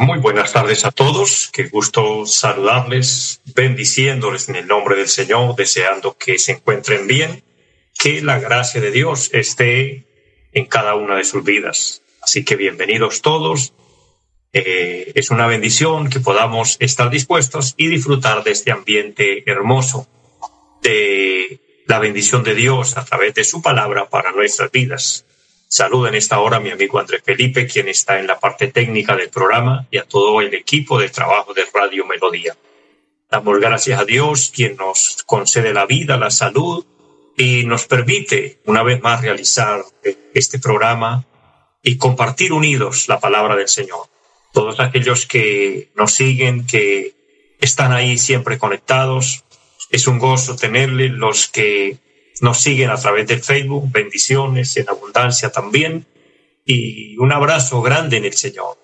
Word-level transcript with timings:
Muy 0.00 0.20
buenas 0.20 0.52
tardes 0.52 0.84
a 0.84 0.92
todos. 0.92 1.50
Qué 1.52 1.64
gusto 1.64 2.24
saludarles, 2.24 3.40
bendiciéndoles 3.52 4.48
en 4.48 4.54
el 4.54 4.68
nombre 4.68 4.94
del 4.94 5.08
Señor, 5.08 5.56
deseando 5.56 6.16
que 6.16 6.38
se 6.38 6.52
encuentren 6.52 7.08
bien, 7.08 7.42
que 7.98 8.22
la 8.22 8.38
gracia 8.38 8.80
de 8.80 8.92
Dios 8.92 9.28
esté 9.32 10.06
en 10.52 10.66
cada 10.66 10.94
una 10.94 11.16
de 11.16 11.24
sus 11.24 11.42
vidas. 11.42 12.02
Así 12.22 12.44
que 12.44 12.54
bienvenidos 12.54 13.22
todos. 13.22 13.72
Eh, 14.52 15.10
es 15.16 15.32
una 15.32 15.48
bendición 15.48 16.08
que 16.08 16.20
podamos 16.20 16.76
estar 16.78 17.10
dispuestos 17.10 17.74
y 17.76 17.88
disfrutar 17.88 18.44
de 18.44 18.52
este 18.52 18.70
ambiente 18.70 19.50
hermoso, 19.50 20.06
de 20.80 21.82
la 21.88 21.98
bendición 21.98 22.44
de 22.44 22.54
Dios 22.54 22.96
a 22.96 23.04
través 23.04 23.34
de 23.34 23.42
su 23.42 23.62
palabra 23.62 24.08
para 24.08 24.30
nuestras 24.30 24.70
vidas. 24.70 25.24
Saludo 25.70 26.08
en 26.08 26.14
esta 26.14 26.40
hora 26.40 26.56
a 26.56 26.60
mi 26.60 26.70
amigo 26.70 26.98
Andrés 26.98 27.22
Felipe, 27.22 27.66
quien 27.66 27.88
está 27.88 28.18
en 28.18 28.26
la 28.26 28.40
parte 28.40 28.68
técnica 28.68 29.14
del 29.14 29.28
programa, 29.28 29.86
y 29.90 29.98
a 29.98 30.04
todo 30.04 30.40
el 30.40 30.54
equipo 30.54 30.98
de 30.98 31.10
trabajo 31.10 31.52
de 31.52 31.66
Radio 31.72 32.06
Melodía. 32.06 32.56
Damos 33.30 33.60
gracias 33.60 34.00
a 34.00 34.06
Dios, 34.06 34.50
quien 34.54 34.76
nos 34.76 35.22
concede 35.26 35.74
la 35.74 35.84
vida, 35.84 36.16
la 36.16 36.30
salud 36.30 36.86
y 37.36 37.64
nos 37.64 37.86
permite 37.86 38.60
una 38.64 38.82
vez 38.82 39.02
más 39.02 39.20
realizar 39.20 39.82
este 40.32 40.58
programa 40.58 41.26
y 41.82 41.98
compartir 41.98 42.54
unidos 42.54 43.06
la 43.06 43.20
palabra 43.20 43.54
del 43.54 43.68
Señor. 43.68 44.06
Todos 44.54 44.80
aquellos 44.80 45.26
que 45.26 45.90
nos 45.94 46.14
siguen, 46.14 46.66
que 46.66 47.14
están 47.60 47.92
ahí 47.92 48.16
siempre 48.16 48.56
conectados, 48.56 49.44
es 49.90 50.06
un 50.06 50.18
gozo 50.18 50.56
tenerles, 50.56 51.10
los 51.10 51.46
que 51.48 51.98
nos 52.40 52.60
siguen 52.60 52.90
a 52.90 52.96
través 52.96 53.26
del 53.26 53.42
Facebook, 53.42 53.90
bendiciones 53.90 54.76
en 54.76 54.88
abundancia 54.88 55.50
también 55.50 56.06
y 56.64 57.16
un 57.16 57.32
abrazo 57.32 57.80
grande 57.80 58.18
en 58.18 58.26
el 58.26 58.34
Señor, 58.34 58.76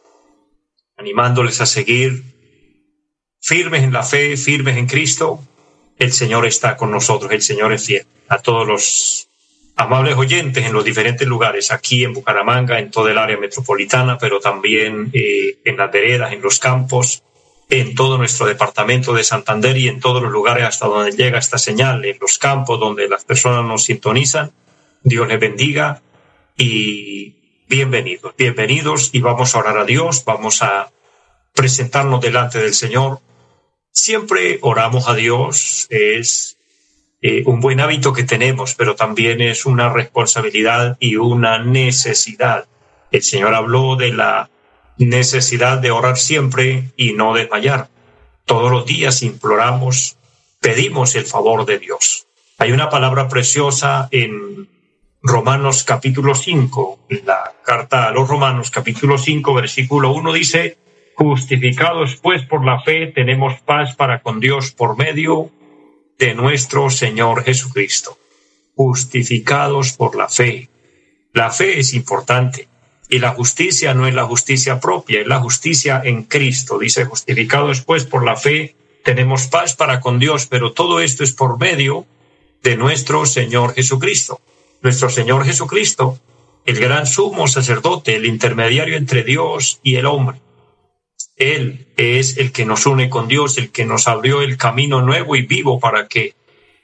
animándoles 0.97 1.61
a 1.61 1.67
seguir 1.67 2.23
firmes 3.41 3.83
en 3.83 3.93
la 3.93 4.03
fe, 4.03 4.37
firmes 4.37 4.77
en 4.79 4.87
Cristo. 4.87 5.41
El 5.99 6.13
Señor 6.13 6.47
está 6.47 6.77
con 6.77 6.91
nosotros, 6.91 7.31
el 7.31 7.43
Señor 7.43 7.73
es 7.73 7.85
fiel. 7.85 8.07
A 8.29 8.39
todos 8.39 8.67
los 8.67 9.29
amables 9.77 10.17
oyentes 10.17 10.65
en 10.65 10.73
los 10.73 10.85
diferentes 10.85 11.29
lugares, 11.29 11.71
aquí 11.71 12.05
en 12.05 12.15
Bucaramanga, 12.15 12.79
en 12.79 12.91
toda 12.91 13.11
el 13.11 13.19
área 13.19 13.37
metropolitana, 13.37 14.17
pero 14.19 14.41
también 14.41 15.11
eh, 15.13 15.59
en 15.65 15.77
las 15.77 15.93
veredas, 15.93 16.33
en 16.33 16.41
los 16.41 16.59
campos, 16.59 17.23
en 17.71 17.95
todo 17.95 18.19
nuestro 18.19 18.47
departamento 18.47 19.15
de 19.15 19.25
Santander 19.25 19.77
y 19.77 19.89
en 19.89 20.01
todos 20.01 20.23
los 20.23 20.31
lugares 20.31 20.65
hasta 20.65 20.87
donde 20.87 21.13
llega 21.13 21.39
esta 21.39 21.59
señal, 21.59 22.05
en 22.05 22.19
los 22.21 22.39
campos 22.39 22.79
donde 22.79 23.09
las 23.09 23.25
personas 23.25 23.65
nos 23.65 23.85
sintonizan. 23.85 24.53
Dios 25.03 25.29
les 25.29 25.41
bendiga 25.41 26.03
y 26.57 27.65
bienvenidos, 27.69 28.35
bienvenidos 28.37 29.11
y 29.13 29.21
vamos 29.21 29.55
a 29.55 29.59
orar 29.59 29.79
a 29.79 29.85
Dios, 29.85 30.25
vamos 30.25 30.63
a 30.63 30.91
presentarnos 31.53 32.21
delante 32.21 32.59
del 32.59 32.75
Señor. 32.75 33.21
Siempre 33.91 34.59
oramos 34.63 35.09
a 35.09 35.15
Dios, 35.15 35.87
es 35.91 36.59
eh, 37.23 37.43
un 37.47 37.61
buen 37.61 37.81
hábito 37.81 38.13
que 38.13 38.25
tenemos, 38.25 38.75
pero 38.75 38.97
también 38.97 39.41
es 39.41 39.67
una 39.67 39.89
responsabilidad 39.89 40.97
y 41.01 41.17
una 41.17 41.59
necesidad. 41.59 42.67
El 43.11 43.23
Señor 43.23 43.55
habló 43.55 43.97
de 43.97 44.13
la 44.13 44.51
necesidad 44.99 45.79
de 45.79 45.91
orar 45.91 46.17
siempre 46.17 46.91
y 46.97 47.13
no 47.13 47.35
desmayar. 47.35 47.89
Todos 48.45 48.71
los 48.71 48.87
días 48.87 49.23
imploramos, 49.23 50.17
pedimos 50.61 51.15
el 51.15 51.27
favor 51.27 51.65
de 51.67 51.79
Dios. 51.79 52.27
Hay 52.59 52.73
una 52.73 52.91
palabra 52.91 53.29
preciosa 53.29 54.09
en 54.11 54.69
Romanos 55.23 55.85
capítulo 55.85 56.35
5, 56.35 57.07
en 57.09 57.27
la 57.27 57.55
carta 57.65 58.09
a 58.09 58.11
los 58.11 58.29
Romanos 58.29 58.71
capítulo 58.71 59.17
5, 59.17 59.55
versículo 59.55 60.13
1 60.13 60.33
dice, 60.35 60.77
justificados 61.15 62.17
pues 62.17 62.45
por 62.45 62.65
la 62.65 62.81
fe 62.83 63.07
tenemos 63.07 63.61
paz 63.61 63.97
para 63.97 64.21
con 64.21 64.39
Dios 64.41 64.73
por 64.73 64.99
medio 64.99 65.51
de 66.19 66.35
nuestro 66.35 66.91
Señor 66.91 67.45
Jesucristo. 67.45 68.19
Justificados 68.75 69.93
por 69.93 70.17
la 70.17 70.29
fe. 70.29 70.69
La 71.33 71.51
fe 71.51 71.79
es 71.81 71.95
importante. 71.95 72.69
Y 73.15 73.21
la 73.21 73.31
justicia 73.31 73.95
no 73.95 74.09
es 74.09 74.15
la 74.15 74.25
justicia 74.25 74.81
propia, 74.81 75.21
es 75.21 75.29
la 75.29 75.39
justicia 75.39 76.03
en 76.05 76.25
Cristo. 76.25 76.81
Dice, 76.81 77.05
justificado 77.05 77.69
después 77.69 78.07
por 78.07 78.25
la 78.25 78.35
fe, 78.35 78.75
tenemos 79.05 79.47
paz 79.47 79.77
para 79.77 80.01
con 80.01 80.19
Dios, 80.19 80.49
pero 80.49 80.73
todo 80.73 80.99
esto 81.01 81.23
es 81.23 81.33
por 81.33 81.57
medio 81.61 82.07
de 82.65 82.77
nuestro 82.77 83.25
Señor 83.25 83.73
Jesucristo. 83.73 84.41
Nuestro 84.83 85.11
Señor 85.11 85.45
Jesucristo, 85.45 86.19
el 86.67 86.81
gran 86.81 87.07
sumo 87.07 87.47
sacerdote, 87.47 88.17
el 88.17 88.27
intermediario 88.27 88.97
entre 88.97 89.23
Dios 89.23 89.79
y 89.85 89.95
el 89.95 90.07
hombre. 90.07 90.41
Él 91.37 91.87
es 91.97 92.37
el 92.37 92.51
que 92.51 92.65
nos 92.65 92.85
une 92.85 93.11
con 93.11 93.29
Dios, 93.29 93.59
el 93.59 93.71
que 93.71 93.85
nos 93.85 94.09
abrió 94.09 94.43
el 94.43 94.57
camino 94.57 95.03
nuevo 95.03 95.37
y 95.37 95.43
vivo 95.43 95.79
para 95.79 96.09
que 96.09 96.35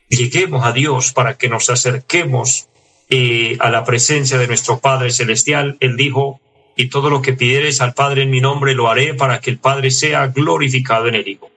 lleguemos 0.08 0.64
a 0.64 0.70
Dios, 0.70 1.12
para 1.12 1.36
que 1.36 1.48
nos 1.48 1.70
acerquemos 1.70 2.68
eh, 3.10 3.56
a 3.58 3.70
la 3.70 3.84
presencia 3.84 4.38
de 4.38 4.46
nuestro 4.46 4.78
Padre 4.78 5.10
Celestial, 5.10 5.76
Él 5.80 5.96
dijo, 5.96 6.40
y 6.76 6.88
todo 6.88 7.10
lo 7.10 7.20
que 7.20 7.32
pidieres 7.32 7.80
al 7.80 7.92
Padre 7.92 8.22
en 8.22 8.30
mi 8.30 8.40
nombre 8.40 8.74
lo 8.74 8.88
haré 8.88 9.14
para 9.14 9.40
que 9.40 9.50
el 9.50 9.58
Padre 9.58 9.90
sea 9.90 10.28
glorificado 10.28 11.08
en 11.08 11.16
el 11.16 11.28
Hijo. 11.28 11.50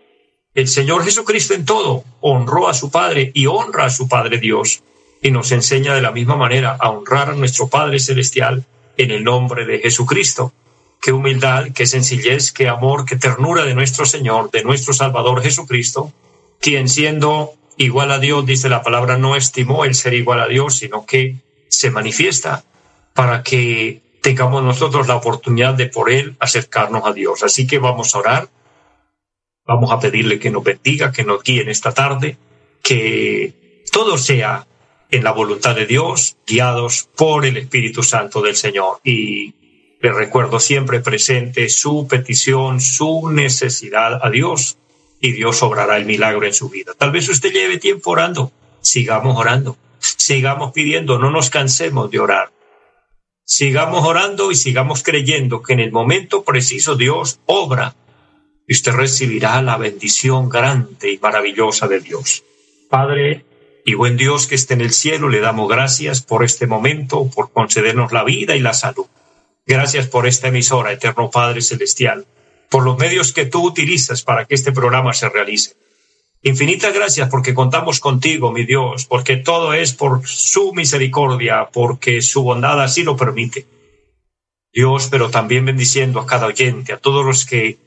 El 0.55 0.67
Señor 0.67 1.03
Jesucristo 1.03 1.53
en 1.53 1.65
todo 1.65 2.03
honró 2.21 2.67
a 2.67 2.73
su 2.73 2.91
Padre 2.91 3.31
y 3.33 3.45
honra 3.45 3.85
a 3.85 3.89
su 3.89 4.07
Padre 4.07 4.37
Dios 4.39 4.83
y 5.21 5.31
nos 5.31 5.51
enseña 5.51 5.95
de 5.95 6.01
la 6.01 6.11
misma 6.11 6.35
manera 6.35 6.75
a 6.79 6.89
honrar 6.89 7.29
a 7.29 7.35
nuestro 7.35 7.67
Padre 7.67 7.99
Celestial 7.99 8.65
en 8.97 9.11
el 9.11 9.23
nombre 9.23 9.65
de 9.65 9.79
Jesucristo. 9.79 10.51
Qué 11.01 11.11
humildad, 11.11 11.67
qué 11.73 11.85
sencillez, 11.85 12.51
qué 12.51 12.67
amor, 12.67 13.05
qué 13.05 13.15
ternura 13.15 13.63
de 13.63 13.73
nuestro 13.73 14.05
Señor, 14.05 14.51
de 14.51 14.63
nuestro 14.63 14.93
Salvador 14.93 15.41
Jesucristo, 15.41 16.11
quien 16.59 16.89
siendo 16.89 17.53
igual 17.77 18.11
a 18.11 18.19
Dios, 18.19 18.45
dice 18.45 18.69
la 18.69 18.83
palabra, 18.83 19.17
no 19.17 19.35
estimó 19.35 19.85
el 19.85 19.95
ser 19.95 20.13
igual 20.13 20.39
a 20.41 20.47
Dios, 20.47 20.77
sino 20.77 21.05
que 21.05 21.37
se 21.67 21.91
manifiesta 21.91 22.63
para 23.13 23.43
que 23.43 24.01
tengamos 24.21 24.63
nosotros 24.63 25.07
la 25.07 25.15
oportunidad 25.15 25.73
de 25.73 25.87
por 25.87 26.09
Él 26.09 26.35
acercarnos 26.39 27.05
a 27.05 27.13
Dios. 27.13 27.43
Así 27.43 27.67
que 27.67 27.79
vamos 27.79 28.15
a 28.15 28.19
orar, 28.19 28.49
vamos 29.65 29.91
a 29.91 29.99
pedirle 29.99 30.39
que 30.39 30.49
nos 30.49 30.63
bendiga, 30.63 31.11
que 31.11 31.23
nos 31.23 31.43
guíe 31.43 31.61
en 31.61 31.69
esta 31.69 31.93
tarde, 31.93 32.37
que 32.81 33.83
todo 33.91 34.17
sea 34.17 34.65
en 35.11 35.23
la 35.23 35.31
voluntad 35.31 35.75
de 35.75 35.85
Dios, 35.85 36.37
guiados 36.47 37.09
por 37.15 37.45
el 37.45 37.57
Espíritu 37.57 38.01
Santo 38.01 38.41
del 38.41 38.55
Señor. 38.55 38.99
Y 39.03 39.53
le 40.01 40.11
recuerdo 40.11 40.59
siempre 40.59 41.01
presente 41.01 41.69
su 41.69 42.07
petición, 42.07 42.81
su 42.81 43.29
necesidad 43.29 44.19
a 44.25 44.29
Dios 44.29 44.77
y 45.23 45.31
Dios 45.31 45.63
obrará 45.63 45.95
el 45.95 46.05
milagro 46.05 46.45
en 46.45 46.53
su 46.53 46.67
vida. 46.67 46.91
Tal 46.97 47.11
vez 47.11 47.29
usted 47.29 47.53
lleve 47.53 47.77
tiempo 47.77 48.11
orando, 48.11 48.51
sigamos 48.81 49.39
orando, 49.39 49.77
sigamos 49.99 50.73
pidiendo, 50.73 51.17
no 51.17 51.31
nos 51.31 51.49
cansemos 51.49 52.11
de 52.11 52.19
orar. 52.19 52.51
Sigamos 53.45 54.05
orando 54.05 54.51
y 54.51 54.55
sigamos 54.55 55.01
creyendo 55.01 55.61
que 55.61 55.71
en 55.73 55.79
el 55.79 55.93
momento 55.93 56.43
preciso 56.43 56.97
Dios 56.97 57.39
obra 57.45 57.95
y 58.67 58.73
usted 58.73 58.91
recibirá 58.91 59.61
la 59.61 59.77
bendición 59.77 60.49
grande 60.49 61.13
y 61.13 61.17
maravillosa 61.19 61.87
de 61.87 62.01
Dios. 62.01 62.43
Padre 62.89 63.45
y 63.85 63.93
buen 63.93 64.17
Dios 64.17 64.45
que 64.45 64.55
esté 64.55 64.73
en 64.73 64.81
el 64.81 64.91
cielo, 64.91 65.29
le 65.29 65.39
damos 65.39 65.69
gracias 65.69 66.21
por 66.21 66.43
este 66.43 66.67
momento, 66.67 67.29
por 67.33 67.49
concedernos 67.53 68.11
la 68.11 68.25
vida 68.25 68.57
y 68.57 68.59
la 68.59 68.73
salud. 68.73 69.05
Gracias 69.65 70.05
por 70.07 70.27
esta 70.27 70.49
emisora, 70.49 70.91
Eterno 70.91 71.31
Padre 71.31 71.61
Celestial 71.61 72.25
por 72.73 72.83
los 72.83 72.97
medios 72.97 73.33
que 73.33 73.45
tú 73.45 73.67
utilizas 73.67 74.23
para 74.23 74.45
que 74.45 74.55
este 74.55 74.71
programa 74.71 75.13
se 75.13 75.29
realice. 75.29 75.75
Infinitas 76.41 76.91
gracias 76.91 77.29
porque 77.29 77.53
contamos 77.53 77.99
contigo, 77.99 78.51
mi 78.51 78.65
Dios, 78.65 79.05
porque 79.05 79.37
todo 79.37 79.75
es 79.75 79.93
por 79.93 80.27
su 80.27 80.73
misericordia, 80.73 81.69
porque 81.71 82.23
su 82.23 82.41
bondad 82.41 82.81
así 82.81 83.03
lo 83.03 83.15
permite. 83.15 83.67
Dios, 84.73 85.07
pero 85.11 85.29
también 85.29 85.65
bendiciendo 85.65 86.19
a 86.19 86.25
cada 86.25 86.47
oyente, 86.47 86.93
a 86.93 86.97
todos 86.97 87.23
los 87.23 87.45
que 87.45 87.77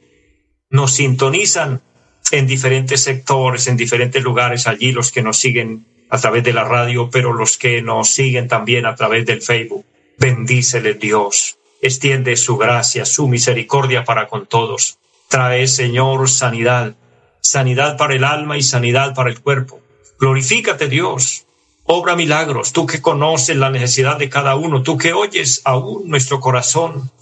nos 0.71 0.93
sintonizan 0.93 1.83
en 2.31 2.47
diferentes 2.47 3.03
sectores, 3.03 3.67
en 3.67 3.77
diferentes 3.77 4.23
lugares, 4.23 4.69
allí 4.69 4.93
los 4.93 5.11
que 5.11 5.23
nos 5.23 5.37
siguen 5.37 5.85
a 6.11 6.19
través 6.21 6.45
de 6.45 6.53
la 6.53 6.63
radio, 6.63 7.11
pero 7.11 7.33
los 7.33 7.57
que 7.57 7.83
nos 7.83 8.11
siguen 8.11 8.47
también 8.47 8.87
a 8.87 8.95
través 8.95 9.27
del 9.27 9.43
Facebook. 9.43 9.85
Bendícele 10.17 10.95
Dios 10.95 11.59
extiende 11.81 12.37
su 12.37 12.57
gracia, 12.57 13.05
su 13.05 13.29
misericordia 13.29 14.05
para 14.05 14.29
con 14.29 14.47
todos. 14.47 14.99
Trae, 15.29 15.67
Señor, 15.67 16.29
sanidad, 16.29 16.95
sanidad 17.41 17.97
para 17.97 18.15
el 18.15 18.25
alma 18.25 18.57
y 18.57 18.63
sanidad 18.63 19.15
para 19.15 19.31
el 19.31 19.41
cuerpo. 19.41 19.81
Glorifícate, 20.19 20.89
Dios. 20.89 21.47
Obra 21.85 22.17
milagros, 22.17 22.73
tú 22.73 22.85
que 22.85 23.01
conoces 23.01 23.57
la 23.57 23.71
necesidad 23.71 24.19
de 24.19 24.29
cada 24.29 24.57
uno, 24.57 24.83
tú 24.83 24.99
que 24.99 25.13
oyes 25.13 25.63
aún 25.65 26.09
nuestro 26.09 26.41
corazón 26.41 27.13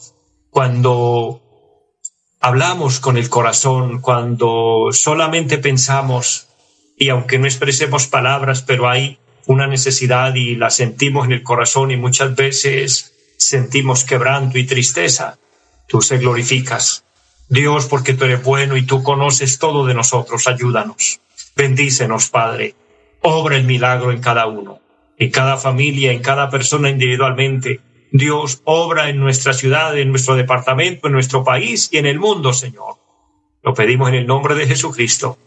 cuando 0.48 1.42
hablamos 2.40 3.00
con 3.00 3.18
el 3.18 3.28
corazón, 3.28 4.00
cuando 4.00 4.88
solamente 4.92 5.58
pensamos 5.58 6.48
y 6.96 7.10
aunque 7.10 7.38
no 7.38 7.46
expresemos 7.46 8.06
palabras, 8.06 8.62
pero 8.62 8.88
hay 8.88 9.18
una 9.46 9.66
necesidad 9.66 10.34
y 10.34 10.54
la 10.54 10.70
sentimos 10.70 11.26
en 11.26 11.32
el 11.32 11.42
corazón 11.42 11.90
y 11.90 11.96
muchas 11.96 12.34
veces 12.34 13.13
sentimos 13.48 14.04
quebranto 14.04 14.58
y 14.58 14.64
tristeza, 14.64 15.38
tú 15.86 16.00
se 16.00 16.18
glorificas. 16.18 17.04
Dios, 17.48 17.86
porque 17.86 18.14
tú 18.14 18.24
eres 18.24 18.42
bueno 18.42 18.76
y 18.76 18.82
tú 18.82 19.02
conoces 19.02 19.58
todo 19.58 19.86
de 19.86 19.94
nosotros, 19.94 20.46
ayúdanos. 20.46 21.20
Bendícenos, 21.54 22.30
Padre. 22.30 22.74
Obra 23.20 23.56
el 23.56 23.64
milagro 23.64 24.12
en 24.12 24.20
cada 24.20 24.46
uno, 24.46 24.80
en 25.18 25.30
cada 25.30 25.56
familia, 25.56 26.12
en 26.12 26.20
cada 26.20 26.50
persona 26.50 26.90
individualmente. 26.90 27.80
Dios 28.10 28.60
obra 28.64 29.08
en 29.08 29.18
nuestra 29.18 29.52
ciudad, 29.52 29.96
en 29.98 30.10
nuestro 30.10 30.36
departamento, 30.36 31.06
en 31.06 31.12
nuestro 31.12 31.44
país 31.44 31.88
y 31.92 31.98
en 31.98 32.06
el 32.06 32.18
mundo, 32.18 32.52
Señor. 32.52 32.96
Lo 33.62 33.74
pedimos 33.74 34.08
en 34.08 34.16
el 34.16 34.26
nombre 34.26 34.54
de 34.54 34.66
Jesucristo. 34.66 35.38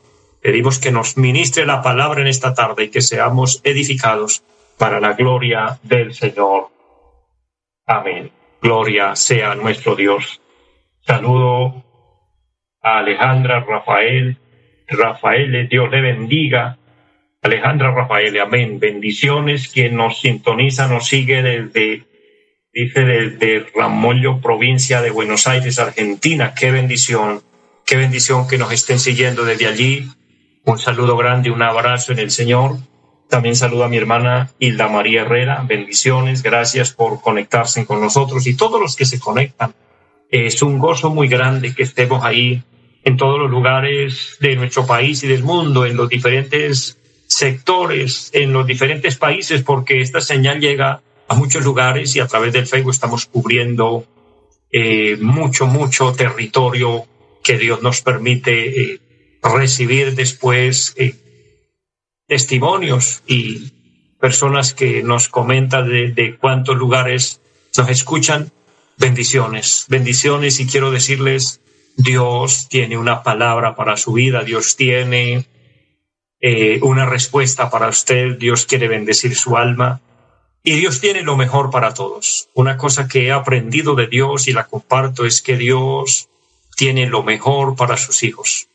Pedimos 0.42 0.80
que 0.80 0.92
nos 0.92 1.18
ministre 1.18 1.66
la 1.66 1.82
palabra 1.82 2.22
en 2.22 2.28
esta 2.28 2.54
tarde 2.54 2.86
y 2.86 2.90
que 2.90 3.02
seamos 3.02 3.62
edificados 3.64 4.44
para 4.78 5.00
la 5.00 5.14
gloria 5.14 5.80
del 5.84 6.14
Señor. 6.14 6.77
Amén. 7.88 8.31
Gloria 8.62 9.16
sea 9.16 9.56
nuestro 9.56 9.95
Dios. 9.95 10.42
Saludo 11.00 11.86
a 12.81 13.00
Alejandra 13.00 13.62
Rafael. 13.62 14.38
Rafael, 14.89 15.69
Dios 15.69 15.89
le 15.89 16.01
bendiga. 16.01 16.78
Alejandra 17.42 17.92
Rafael, 17.92 18.38
amén. 18.42 18.78
Bendiciones. 18.80 19.69
Quien 19.69 19.95
nos 19.95 20.19
sintoniza, 20.19 20.88
nos 20.88 21.07
sigue 21.07 21.42
desde, 21.42 22.04
dice, 22.74 23.06
desde 23.06 23.66
Ramollo, 23.74 24.42
provincia 24.42 25.01
de 25.01 25.12
Buenos 25.12 25.48
Aires, 25.48 25.80
Argentina. 25.80 26.54
Qué 26.54 26.72
bendición. 26.72 27.42
Qué 27.86 27.95
bendición 27.95 28.50
que 28.50 28.57
nos 28.57 28.74
estén 28.74 29.00
siguiendo 29.00 29.45
desde 29.45 29.66
allí. 29.66 30.10
Un 30.66 30.78
saludo 30.78 31.16
grande, 31.16 31.51
un 31.51 31.62
abrazo 31.62 32.12
en 32.12 32.19
el 32.19 32.31
Señor. 32.31 32.80
También 33.30 33.56
saludo 33.56 33.84
a 33.84 33.90
mi 33.90 33.98
hermana 33.98 34.52
Hilda 34.60 34.88
María 34.88 35.22
Herrera. 35.22 35.64
Bendiciones, 35.68 36.44
gracias 36.44 36.92
por 36.92 37.22
conectarse 37.22 37.86
con 37.86 38.00
nosotros 38.00 38.48
y 38.48 38.56
todos 38.56 38.80
los 38.80 38.96
que 38.96 39.06
se 39.06 39.20
conectan. 39.20 39.74
Es 40.30 40.62
un 40.62 40.80
gozo 40.80 41.10
muy 41.10 41.28
grande 41.28 41.76
que 41.76 41.84
estemos 41.84 42.24
ahí 42.24 42.64
en 43.04 43.18
todos 43.18 43.40
los 43.40 43.50
lugares 43.50 44.38
de 44.40 44.56
nuestro 44.56 44.86
país 44.86 45.24
y 45.24 45.28
del 45.28 45.44
mundo, 45.44 45.86
en 45.86 45.96
los 45.96 46.10
diferentes 46.10 46.98
sectores, 47.28 48.30
en 48.34 48.54
los 48.54 48.66
diferentes 48.66 49.18
países, 49.18 49.62
porque 49.64 50.02
esta 50.02 50.22
señal 50.22 50.60
llega 50.60 51.02
a 51.28 51.36
muchos 51.36 51.64
lugares 51.64 52.16
y 52.16 52.20
a 52.20 52.28
través 52.28 52.54
del 52.54 52.68
Facebook 52.68 52.92
estamos 52.92 53.26
cubriendo 53.26 54.06
eh, 54.72 55.18
mucho, 55.20 55.68
mucho 55.68 56.14
territorio 56.14 57.06
que 57.44 57.58
Dios 57.58 57.82
nos 57.82 58.02
permite 58.02 58.94
eh, 58.94 59.00
recibir 59.42 60.16
después 60.16 60.94
eh, 60.98 61.16
testimonios 62.28 63.24
y 63.26 63.72
personas 64.20 64.74
que 64.74 65.02
nos 65.02 65.30
comentan 65.30 65.88
de, 65.90 66.38
cuántos 66.40 66.76
lugares 66.76 67.42
nos 67.76 67.90
escuchan. 67.90 68.52
Bendiciones, 68.98 69.86
bendiciones 69.90 70.60
y 70.60 70.68
quiero 70.68 70.92
decirles, 70.92 71.62
Dios 71.96 72.68
tiene 72.68 72.98
una 72.98 73.24
palabra 73.24 73.76
para 73.76 73.96
su 73.96 74.14
vida, 74.14 74.44
Dios 74.44 74.76
tiene 74.76 75.46
eh, 76.40 76.80
una 76.82 77.06
respuesta 77.06 77.70
para 77.70 77.88
usted, 77.88 78.38
Dios 78.38 78.66
quiere 78.66 78.88
bendecir 78.88 79.36
su 79.36 79.56
alma 79.56 80.02
y 80.64 80.74
Dios 80.74 81.00
tiene 81.00 81.22
lo 81.22 81.38
mejor 81.38 81.70
para 81.70 81.94
todos. 81.94 82.50
Una 82.54 82.76
cosa 82.76 83.08
que 83.08 83.28
he 83.28 83.32
aprendido 83.32 83.96
de 83.96 84.08
Dios 84.08 84.48
y 84.48 84.54
la 84.54 84.66
comparto 84.66 85.26
es 85.26 85.42
que 85.42 85.58
Dios 85.58 86.28
tiene 86.76 87.08
lo 87.08 87.24
mejor 87.24 87.76
para 87.76 87.98
sus 87.98 88.24
hijos. 88.24 88.68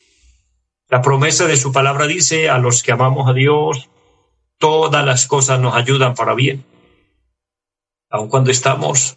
La 0.93 1.01
promesa 1.01 1.47
de 1.47 1.57
su 1.57 1.73
palabra 1.73 2.07
dice, 2.07 2.51
a 2.51 2.59
los 2.59 2.83
que 2.83 2.93
amamos 2.93 3.27
a 3.27 3.33
Dios, 3.33 3.89
todas 4.59 5.03
las 5.07 5.27
cosas 5.27 5.59
nos 5.59 5.75
ayudan 5.75 6.15
para 6.15 6.35
bien. 6.35 6.67
Aun 8.11 8.29
cuando 8.29 8.51
estamos 8.51 9.17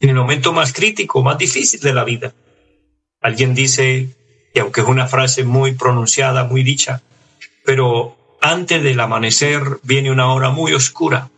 en 0.00 0.08
el 0.08 0.14
momento 0.14 0.54
más 0.54 0.72
crítico, 0.72 1.20
más 1.20 1.36
difícil 1.36 1.80
de 1.80 1.92
la 1.92 2.04
vida. 2.04 2.32
Alguien 3.20 3.54
dice, 3.54 4.16
y 4.54 4.58
aunque 4.60 4.80
es 4.80 4.86
una 4.86 5.08
frase 5.08 5.44
muy 5.44 5.72
pronunciada, 5.72 6.44
muy 6.44 6.62
dicha, 6.62 7.02
pero 7.66 8.38
antes 8.40 8.82
del 8.82 8.98
amanecer 8.98 9.60
viene 9.82 10.10
una 10.10 10.32
hora 10.32 10.48
muy 10.48 10.72
oscura 10.72 11.28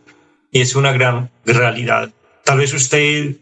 y 0.49 0.61
es 0.61 0.77
una 0.77 0.93
gran 0.93 1.29
realidad. 1.43 2.09
Tal 2.45 2.59
vez 2.59 2.73
usted 2.73 3.35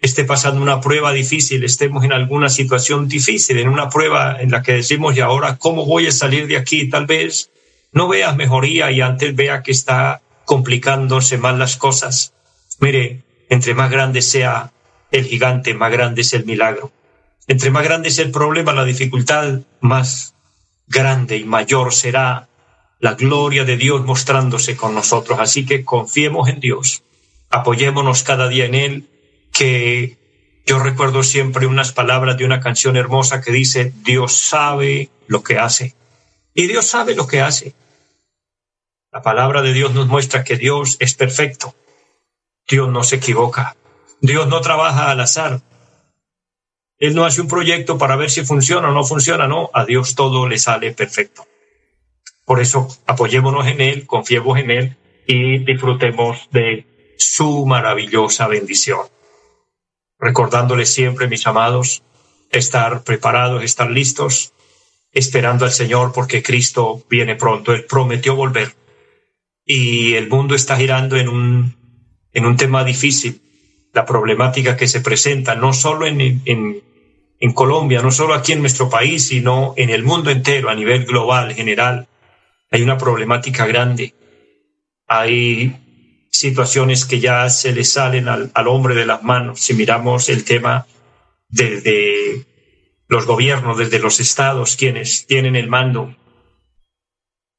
esté 0.00 0.24
pasando 0.24 0.60
una 0.62 0.80
prueba 0.80 1.12
difícil, 1.12 1.64
estemos 1.64 2.04
en 2.04 2.12
alguna 2.12 2.48
situación 2.48 3.08
difícil, 3.08 3.58
en 3.58 3.68
una 3.68 3.88
prueba 3.88 4.36
en 4.40 4.50
la 4.50 4.62
que 4.62 4.72
decimos, 4.72 5.16
y 5.16 5.20
ahora, 5.20 5.56
¿cómo 5.56 5.84
voy 5.86 6.06
a 6.06 6.12
salir 6.12 6.46
de 6.46 6.56
aquí? 6.56 6.88
Tal 6.88 7.06
vez 7.06 7.50
no 7.92 8.08
veas 8.08 8.36
mejoría 8.36 8.90
y 8.90 9.00
antes 9.00 9.34
vea 9.34 9.62
que 9.62 9.72
está 9.72 10.20
complicándose 10.44 11.38
más 11.38 11.58
las 11.58 11.76
cosas. 11.76 12.34
Mire, 12.78 13.22
entre 13.48 13.74
más 13.74 13.90
grande 13.90 14.22
sea 14.22 14.72
el 15.10 15.24
gigante, 15.24 15.74
más 15.74 15.90
grande 15.90 16.22
es 16.22 16.32
el 16.34 16.44
milagro. 16.44 16.92
Entre 17.48 17.70
más 17.70 17.84
grande 17.84 18.08
es 18.08 18.18
el 18.18 18.30
problema, 18.30 18.72
la 18.72 18.84
dificultad, 18.84 19.60
más 19.80 20.34
grande 20.88 21.36
y 21.36 21.44
mayor 21.44 21.92
será 21.92 22.48
la 22.98 23.14
gloria 23.14 23.64
de 23.64 23.76
Dios 23.76 24.04
mostrándose 24.04 24.76
con 24.76 24.94
nosotros. 24.94 25.38
Así 25.40 25.64
que 25.64 25.84
confiemos 25.84 26.48
en 26.48 26.60
Dios, 26.60 27.02
apoyémonos 27.50 28.22
cada 28.22 28.48
día 28.48 28.66
en 28.66 28.74
Él 28.74 29.08
que 29.56 30.18
yo 30.66 30.78
recuerdo 30.78 31.22
siempre 31.22 31.66
unas 31.66 31.92
palabras 31.92 32.36
de 32.36 32.44
una 32.44 32.60
canción 32.60 32.96
hermosa 32.96 33.40
que 33.40 33.52
dice, 33.52 33.92
Dios 34.02 34.34
sabe 34.34 35.10
lo 35.28 35.42
que 35.42 35.58
hace. 35.58 35.94
Y 36.54 36.66
Dios 36.66 36.86
sabe 36.86 37.14
lo 37.14 37.26
que 37.26 37.40
hace. 37.40 37.74
La 39.12 39.22
palabra 39.22 39.62
de 39.62 39.72
Dios 39.72 39.94
nos 39.94 40.08
muestra 40.08 40.44
que 40.44 40.56
Dios 40.56 40.96
es 41.00 41.14
perfecto. 41.14 41.74
Dios 42.68 42.88
no 42.88 43.02
se 43.02 43.16
equivoca. 43.16 43.76
Dios 44.20 44.46
no 44.48 44.60
trabaja 44.60 45.10
al 45.10 45.20
azar. 45.20 45.62
Él 46.98 47.14
no 47.14 47.24
hace 47.24 47.40
un 47.40 47.48
proyecto 47.48 47.96
para 47.96 48.16
ver 48.16 48.30
si 48.30 48.44
funciona 48.44 48.90
o 48.90 48.92
no 48.92 49.04
funciona, 49.04 49.46
no. 49.46 49.70
A 49.72 49.84
Dios 49.84 50.14
todo 50.14 50.48
le 50.48 50.58
sale 50.58 50.92
perfecto. 50.92 51.46
Por 52.44 52.60
eso 52.60 52.88
apoyémonos 53.06 53.66
en 53.66 53.80
Él, 53.80 54.06
confiemos 54.06 54.58
en 54.58 54.70
Él 54.70 54.96
y 55.26 55.58
disfrutemos 55.58 56.48
de 56.50 57.14
su 57.18 57.64
maravillosa 57.64 58.48
bendición 58.48 59.15
recordándoles 60.26 60.92
siempre, 60.92 61.28
mis 61.28 61.46
amados, 61.46 62.02
estar 62.50 63.04
preparados, 63.04 63.62
estar 63.62 63.88
listos, 63.88 64.52
esperando 65.12 65.64
al 65.64 65.70
Señor 65.70 66.12
porque 66.12 66.42
Cristo 66.42 67.04
viene 67.08 67.36
pronto. 67.36 67.72
Él 67.72 67.84
prometió 67.84 68.34
volver. 68.34 68.74
Y 69.64 70.14
el 70.14 70.28
mundo 70.28 70.56
está 70.56 70.76
girando 70.76 71.16
en 71.16 71.28
un, 71.28 71.76
en 72.32 72.44
un 72.44 72.56
tema 72.56 72.82
difícil. 72.82 73.40
La 73.92 74.04
problemática 74.04 74.76
que 74.76 74.88
se 74.88 75.00
presenta 75.00 75.54
no 75.54 75.72
solo 75.72 76.06
en, 76.06 76.20
en, 76.20 76.82
en 77.38 77.52
Colombia, 77.52 78.02
no 78.02 78.10
solo 78.10 78.34
aquí 78.34 78.52
en 78.52 78.60
nuestro 78.60 78.90
país, 78.90 79.28
sino 79.28 79.74
en 79.76 79.90
el 79.90 80.02
mundo 80.02 80.30
entero, 80.30 80.70
a 80.70 80.74
nivel 80.74 81.06
global, 81.06 81.54
general. 81.54 82.08
Hay 82.72 82.82
una 82.82 82.98
problemática 82.98 83.64
grande. 83.64 84.12
Hay 85.06 85.72
situaciones 86.38 87.04
que 87.04 87.20
ya 87.20 87.48
se 87.50 87.72
le 87.72 87.84
salen 87.84 88.28
al, 88.28 88.50
hombre 88.68 88.94
de 88.94 89.06
las 89.06 89.22
manos. 89.22 89.60
Si 89.60 89.74
miramos 89.74 90.28
el 90.28 90.44
tema 90.44 90.86
desde 91.48 92.44
los 93.08 93.26
gobiernos, 93.26 93.78
desde 93.78 93.98
los 93.98 94.20
estados, 94.20 94.76
quienes 94.76 95.26
tienen 95.26 95.56
el 95.56 95.68
mando, 95.68 96.14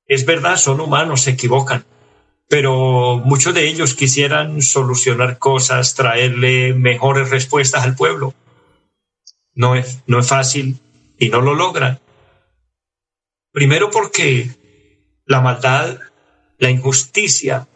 es 0.05 0.25
verdad, 0.25 0.57
son 0.57 0.79
humanos, 0.79 1.21
se 1.21 1.31
equivocan, 1.31 1.85
pero 2.49 3.21
muchos 3.25 3.53
de 3.53 3.67
ellos 3.67 3.93
quisieran 3.93 4.61
solucionar 4.61 5.37
cosas, 5.37 5.95
traerle 5.95 6.73
mejores 6.73 7.29
respuestas 7.29 7.83
al 7.83 7.95
pueblo. 7.95 8.33
No 9.53 9.75
es, 9.75 10.03
no 10.07 10.19
es 10.19 10.27
fácil 10.27 10.79
y 11.17 11.29
no 11.29 11.41
lo 11.41 11.55
logran. 11.55 11.99
Primero 13.51 13.89
porque 13.89 14.51
la 15.25 15.41
maldad, 15.41 15.99
la 16.57 16.69
injusticia, 16.69 17.67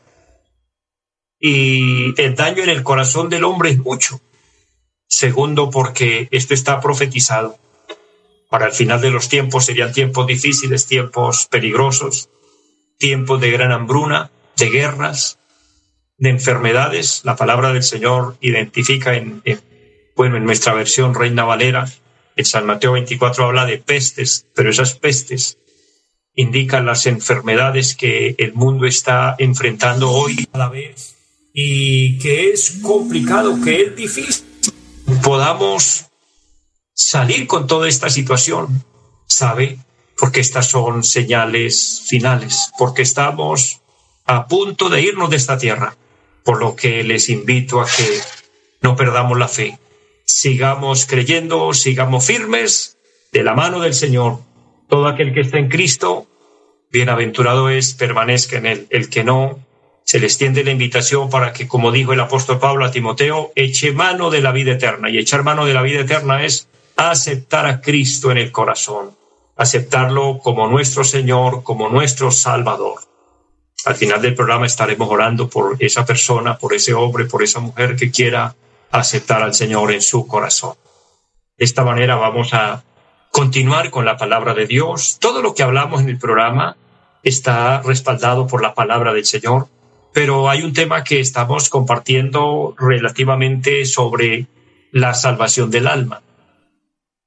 y 1.44 2.14
el 2.22 2.36
daño 2.36 2.62
en 2.62 2.70
el 2.70 2.84
corazón 2.84 3.28
del 3.28 3.44
hombre 3.44 3.72
es 3.72 3.80
mucho. 3.80 4.22
Segundo, 5.08 5.72
porque 5.72 6.30
esto 6.30 6.54
está 6.54 6.80
profetizado. 6.80 7.58
Para 8.50 8.68
el 8.68 8.72
final 8.74 9.02
de 9.02 9.10
los 9.10 9.28
tiempos 9.28 9.66
serían 9.66 9.92
tiempos 9.92 10.28
difíciles, 10.28 10.86
tiempos 10.86 11.48
peligrosos, 11.48 12.30
tiempos 13.00 13.42
de 13.42 13.50
gran 13.50 13.72
hambruna, 13.72 14.30
de 14.56 14.70
guerras, 14.70 15.40
de 16.18 16.30
enfermedades. 16.30 17.22
La 17.26 17.36
palabra 17.36 17.74
del 17.74 17.84
Señor 17.84 18.38
identifica 18.40 19.16
en, 19.16 19.42
bueno, 20.16 20.38
en 20.38 20.46
nuestra 20.46 20.76
versión 20.76 21.16
Reina 21.16 21.44
Valera, 21.44 21.92
En 22.36 22.46
San 22.46 22.68
Mateo 22.68 22.92
24 22.92 23.46
habla 23.46 23.66
de 23.66 23.80
pestes, 23.80 24.46
pero 24.54 24.70
esas 24.70 24.94
pestes 24.94 25.58
indican 26.36 26.86
las 26.86 27.08
enfermedades 27.08 27.96
que 27.96 28.36
el 28.38 28.54
mundo 28.54 28.86
está 28.86 29.36
enfrentando 29.40 30.12
hoy 30.12 30.48
a 30.54 30.58
la 30.60 30.70
vez 30.70 31.21
y 31.54 32.18
que 32.20 32.52
es 32.52 32.80
complicado, 32.82 33.60
que 33.64 33.82
es 33.82 33.96
difícil. 33.96 34.46
Podamos 35.24 36.06
salir 36.94 37.48
con 37.48 37.68
toda 37.68 37.88
esta 37.88 38.10
situación, 38.10 38.84
¿sabe? 39.28 39.80
Porque 40.18 40.40
estas 40.40 40.68
son 40.68 41.04
señales 41.04 42.04
finales, 42.08 42.72
porque 42.78 43.02
estamos 43.02 43.82
a 44.26 44.48
punto 44.48 44.90
de 44.90 45.02
irnos 45.02 45.30
de 45.30 45.38
esta 45.38 45.58
tierra, 45.58 45.98
por 46.44 46.60
lo 46.60 46.76
que 46.76 47.04
les 47.04 47.30
invito 47.30 47.82
a 47.82 47.86
que 47.86 48.22
no 48.82 48.96
perdamos 48.96 49.38
la 49.38 49.48
fe, 49.48 49.78
sigamos 50.26 51.06
creyendo, 51.06 51.74
sigamos 51.74 52.26
firmes 52.26 52.98
de 53.32 53.44
la 53.44 53.54
mano 53.54 53.82
del 53.82 53.94
Señor. 53.94 54.40
Todo 54.88 55.08
aquel 55.08 55.34
que 55.34 55.42
está 55.42 55.58
en 55.58 55.70
Cristo, 55.70 56.28
bienaventurado 56.92 57.70
es, 57.70 57.94
permanezca 57.94 58.58
en 58.58 58.66
él. 58.66 58.88
El 58.90 59.10
que 59.10 59.24
no, 59.24 59.60
se 60.04 60.20
le 60.20 60.26
extiende 60.26 60.64
la 60.64 60.72
invitación 60.72 61.30
para 61.30 61.54
que, 61.54 61.68
como 61.68 61.92
dijo 61.92 62.14
el 62.14 62.20
apóstol 62.20 62.60
Pablo 62.60 62.86
a 62.86 62.92
Timoteo, 62.92 63.52
eche 63.56 63.92
mano 63.92 64.30
de 64.30 64.42
la 64.42 64.52
vida 64.52 64.74
eterna. 64.74 65.10
Y 65.10 65.18
echar 65.18 65.44
mano 65.44 65.66
de 65.66 65.74
la 65.74 65.82
vida 65.82 66.02
eterna 66.02 66.44
es 66.44 66.68
aceptar 66.96 67.66
a 67.66 67.82
Cristo 67.82 68.32
en 68.32 68.38
el 68.38 68.52
corazón, 68.52 69.16
aceptarlo 69.56 70.40
como 70.40 70.68
nuestro 70.68 71.04
Señor, 71.04 71.64
como 71.64 71.90
nuestro 71.90 72.32
Salvador. 72.32 73.00
Al 73.86 73.96
final 73.96 74.22
del 74.22 74.36
programa 74.36 74.68
estaremos 74.68 75.10
orando 75.10 75.50
por 75.50 75.76
esa 75.80 76.06
persona, 76.06 76.58
por 76.58 76.74
ese 76.74 76.94
hombre, 76.94 77.26
por 77.26 77.42
esa 77.42 77.60
mujer 77.60 77.96
que 77.96 78.12
quiera 78.12 78.56
aceptar 78.92 79.42
al 79.42 79.54
Señor 79.54 79.92
en 79.92 80.02
su 80.02 80.28
corazón. 80.28 80.76
De 81.58 81.66
esta 81.66 81.84
manera 81.84 82.16
vamos 82.16 82.54
a 82.54 82.84
continuar 83.32 83.90
con 83.90 84.06
la 84.06 84.18
palabra 84.18 84.54
de 84.54 84.68
Dios. 84.68 85.18
Todo 85.20 85.42
lo 85.42 85.56
que 85.56 85.64
hablamos 85.64 86.02
en 86.02 86.10
el 86.10 86.20
programa 86.20 86.76
está 87.24 87.82
respaldado 87.82 88.46
por 88.46 88.62
la 88.62 88.74
palabra 88.74 89.14
del 89.14 89.26
Señor, 89.26 89.68
pero 90.14 90.50
hay 90.50 90.64
un 90.64 90.74
tema 90.74 91.04
que 91.04 91.20
estamos 91.20 91.70
compartiendo 91.70 92.76
relativamente 92.78 93.86
sobre 93.86 94.48
la 94.92 95.14
salvación 95.14 95.72
del 95.72 95.88
alma. 95.88 96.22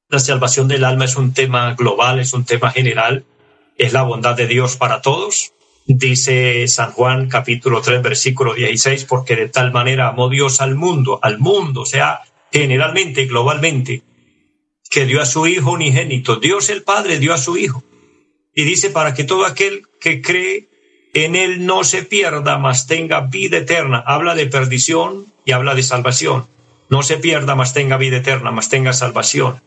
La 0.09 0.19
salvación 0.19 0.69
del 0.69 0.85
alma 0.85 1.07
es 1.07 1.17
un 1.17 1.33
tema 1.33 1.75
global, 1.75 2.21
es 2.21 2.35
un 2.35 2.45
tema 2.45 2.71
general, 2.71 3.25
es 3.77 3.93
la 3.93 4.03
bondad 4.03 4.37
de 4.37 4.47
Dios 4.47 4.77
para 4.77 5.01
todos. 5.01 5.53
Dice 5.87 6.69
San 6.69 6.93
Juan 6.93 7.29
capítulo 7.29 7.81
3 7.81 8.03
versículo 8.03 8.55
16, 8.55 9.05
porque 9.05 9.37
de 9.37 9.49
tal 9.49 9.73
manera 9.73 10.09
amó 10.09 10.29
Dios 10.29 10.61
al 10.61 10.75
mundo, 10.75 11.19
al 11.23 11.39
mundo, 11.39 11.83
o 11.83 11.87
sea, 11.87 12.21
generalmente, 12.53 13.27
globalmente, 13.27 14.03
que 14.91 15.07
dio 15.07 15.21
a 15.21 15.27
su 15.27 15.47
Hijo 15.47 15.73
unigénito. 15.73 16.37
Dios 16.37 16.69
el 16.71 16.83
Padre 16.83 17.19
dio 17.19 17.35
a 17.35 17.39
su 17.39 17.57
Hijo. 17.57 17.83
Y 18.55 18.65
dice, 18.65 18.91
para 18.91 19.15
que 19.15 19.25
todo 19.25 19.45
aquel 19.45 19.83
que 20.01 20.23
cree 20.23 20.69
en 21.15 21.37
Él 21.37 21.65
no 21.65 21.85
se 21.85 22.03
pierda, 22.03 22.59
mas 22.59 22.87
tenga 22.87 23.21
vida 23.21 23.59
eterna. 23.59 24.03
Habla 24.05 24.35
de 24.35 24.47
perdición 24.47 25.33
y 25.45 25.53
habla 25.53 25.75
de 25.75 25.85
salvación. 25.85 26.47
No 26.91 27.03
se 27.03 27.17
pierda, 27.17 27.55
mas 27.55 27.73
tenga 27.73 27.97
vida 27.97 28.19
eterna, 28.19 28.51
mas 28.51 28.69
tenga 28.69 28.93
salvación. 28.93 29.63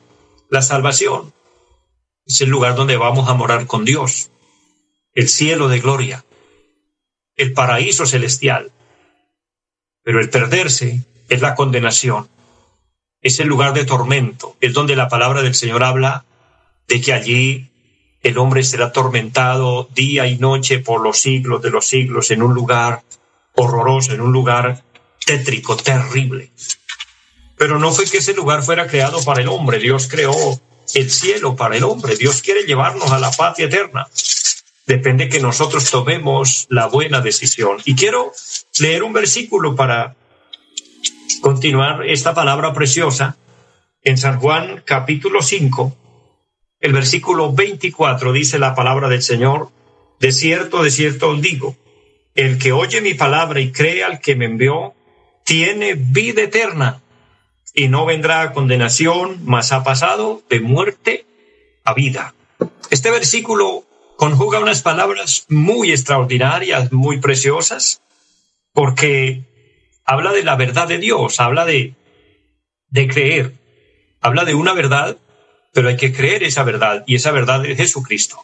La 0.50 0.62
salvación 0.62 1.34
es 2.26 2.42
el 2.42 2.50
lugar 2.50 2.76
donde 2.76 2.98
vamos 2.98 3.30
a 3.30 3.34
morar 3.34 3.66
con 3.66 3.86
Dios, 3.86 4.30
el 5.14 5.30
cielo 5.30 5.70
de 5.70 5.80
gloria, 5.80 6.26
el 7.36 7.54
paraíso 7.54 8.06
celestial. 8.06 8.72
Pero 10.04 10.20
el 10.20 10.30
perderse 10.30 11.02
es 11.30 11.42
la 11.42 11.56
condenación, 11.56 12.28
es 13.22 13.40
el 13.40 13.48
lugar 13.48 13.74
de 13.74 13.86
tormento, 13.86 14.58
es 14.60 14.74
donde 14.74 14.98
la 14.98 15.08
palabra 15.08 15.42
del 15.42 15.56
Señor 15.56 15.84
habla 15.84 16.26
de 16.88 17.02
que 17.02 17.14
allí 17.14 17.72
el 18.24 18.38
hombre 18.38 18.64
será 18.64 18.88
atormentado 18.88 19.90
día 19.94 20.28
y 20.28 20.38
noche 20.38 20.80
por 20.80 21.02
los 21.02 21.20
siglos 21.20 21.62
de 21.62 21.70
los 21.70 21.86
siglos 21.86 22.32
en 22.32 22.42
un 22.42 22.54
lugar 22.54 23.04
horroroso, 23.56 24.14
en 24.14 24.22
un 24.22 24.32
lugar 24.32 24.84
tétrico, 25.26 25.78
terrible. 25.78 26.52
Pero 27.58 27.80
no 27.80 27.92
fue 27.92 28.10
que 28.10 28.18
ese 28.18 28.34
lugar 28.34 28.64
fuera 28.64 28.88
creado 28.88 29.24
para 29.24 29.42
el 29.42 29.48
hombre, 29.48 29.80
Dios 29.80 30.08
creó 30.08 30.34
el 30.94 31.12
cielo 31.12 31.56
para 31.56 31.76
el 31.76 31.84
hombre, 31.84 32.16
Dios 32.16 32.42
quiere 32.42 32.64
llevarnos 32.64 33.12
a 33.12 33.20
la 33.20 33.32
patria 33.32 33.68
eterna. 33.68 34.08
Depende 34.86 35.28
que 35.28 35.42
nosotros 35.42 35.92
tomemos 35.92 36.66
la 36.70 36.88
buena 36.88 37.20
decisión. 37.20 37.78
Y 37.84 37.96
quiero 37.96 38.32
leer 38.80 39.04
un 39.04 39.12
versículo 39.12 39.76
para 39.76 40.16
continuar 41.42 42.06
esta 42.06 42.34
palabra 42.34 42.74
preciosa 42.74 43.36
en 44.02 44.18
San 44.18 44.40
Juan 44.40 44.84
capítulo 44.86 45.42
5, 45.42 45.96
el 46.80 46.94
versículo 46.94 47.54
24 47.54 48.32
dice 48.32 48.60
la 48.60 48.76
palabra 48.76 49.10
del 49.10 49.22
Señor, 49.22 49.70
de 50.20 50.32
cierto, 50.32 50.84
de 50.84 50.92
cierto 50.92 51.30
os 51.30 51.42
digo, 51.42 51.76
el 52.36 52.58
que 52.60 52.72
oye 52.72 53.02
mi 53.02 53.14
palabra 53.14 53.60
y 53.60 53.72
cree 53.72 54.04
al 54.04 54.20
que 54.20 54.36
me 54.36 54.46
envió, 54.46 54.94
tiene 55.44 55.96
vida 55.96 56.44
eterna 56.44 57.02
y 57.74 57.88
no 57.88 58.06
vendrá 58.06 58.42
a 58.42 58.54
condenación, 58.54 59.40
mas 59.46 59.72
ha 59.72 59.84
pasado 59.84 60.42
de 60.50 60.60
muerte 60.60 61.26
a 61.84 61.94
vida. 61.94 62.34
Este 62.90 63.12
versículo 63.12 63.86
conjuga 64.18 64.60
unas 64.60 64.82
palabras 64.82 65.46
muy 65.50 65.92
extraordinarias, 65.92 66.92
muy 66.92 67.20
preciosas, 67.20 68.02
porque 68.74 69.44
habla 70.06 70.32
de 70.32 70.44
la 70.44 70.56
verdad 70.56 70.88
de 70.88 70.98
Dios, 70.98 71.40
habla 71.40 71.66
de, 71.66 71.94
de 72.90 73.08
creer, 73.08 73.54
habla 74.22 74.44
de 74.44 74.56
una 74.56 74.74
verdad, 74.74 75.18
pero 75.78 75.90
hay 75.90 75.96
que 75.96 76.12
creer 76.12 76.42
esa 76.42 76.64
verdad, 76.64 77.04
y 77.06 77.14
esa 77.14 77.30
verdad 77.30 77.64
es 77.64 77.78
Jesucristo. 77.78 78.44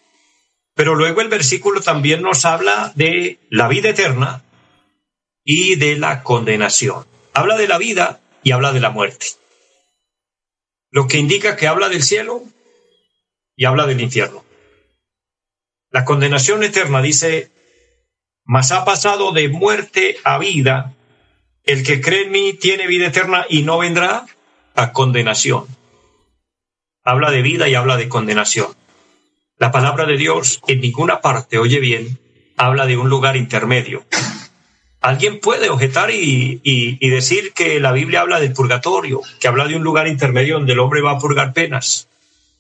Pero 0.76 0.94
luego 0.94 1.20
el 1.20 1.30
versículo 1.30 1.82
también 1.82 2.22
nos 2.22 2.46
habla 2.46 2.92
de 2.94 3.40
la 3.50 3.68
vida 3.68 3.90
eterna 3.90 4.44
y 5.44 5.74
de 5.78 5.98
la 5.98 6.22
condenación. 6.22 7.08
Habla 7.34 7.58
de 7.58 7.68
la 7.68 7.80
vida 7.80 8.22
y 8.44 8.52
habla 8.52 8.72
de 8.72 8.82
la 8.82 8.92
muerte. 8.92 9.26
Lo 10.92 11.08
que 11.08 11.18
indica 11.18 11.56
que 11.56 11.66
habla 11.66 11.90
del 11.90 12.04
cielo 12.04 12.44
y 13.56 13.66
habla 13.66 13.88
del 13.88 14.02
infierno. 14.02 14.46
La 15.90 16.06
condenación 16.06 16.64
eterna 16.64 17.02
dice, 17.02 17.50
mas 18.44 18.72
ha 18.72 18.86
pasado 18.86 19.32
de 19.32 19.50
muerte 19.50 20.18
a 20.24 20.38
vida, 20.38 20.94
el 21.64 21.82
que 21.82 22.00
cree 22.00 22.26
en 22.26 22.32
mí 22.32 22.54
tiene 22.54 22.86
vida 22.86 23.08
eterna 23.08 23.48
y 23.50 23.64
no 23.64 23.80
vendrá 23.80 24.28
a 24.76 24.92
condenación. 24.92 25.66
Habla 27.04 27.32
de 27.32 27.42
vida 27.42 27.68
y 27.68 27.76
habla 27.76 27.98
de 27.98 28.08
condenación. 28.08 28.68
La 29.58 29.72
palabra 29.72 30.06
de 30.06 30.18
Dios 30.18 30.62
en 30.68 30.82
ninguna 30.82 31.22
parte, 31.22 31.58
oye 31.58 31.80
bien, 31.80 32.20
habla 32.58 32.86
de 32.86 32.98
un 32.98 33.10
lugar 33.10 33.36
intermedio. 33.36 34.06
Alguien 35.02 35.42
puede 35.42 35.70
objetar 35.70 36.12
y, 36.12 36.98
decir 37.10 37.52
que 37.52 37.82
la 37.82 37.92
Biblia 37.92 38.22
habla 38.22 38.40
del 38.40 38.54
purgatorio, 38.54 39.22
que 39.40 39.50
habla 39.50 39.68
de 39.68 39.76
un 39.76 39.84
lugar 39.84 40.08
intermedio 40.08 40.56
donde 40.56 40.72
el 40.72 40.80
hombre 40.80 41.02
va 41.02 41.12
a 41.12 41.20
purgar 41.20 41.52
penas. 41.52 42.08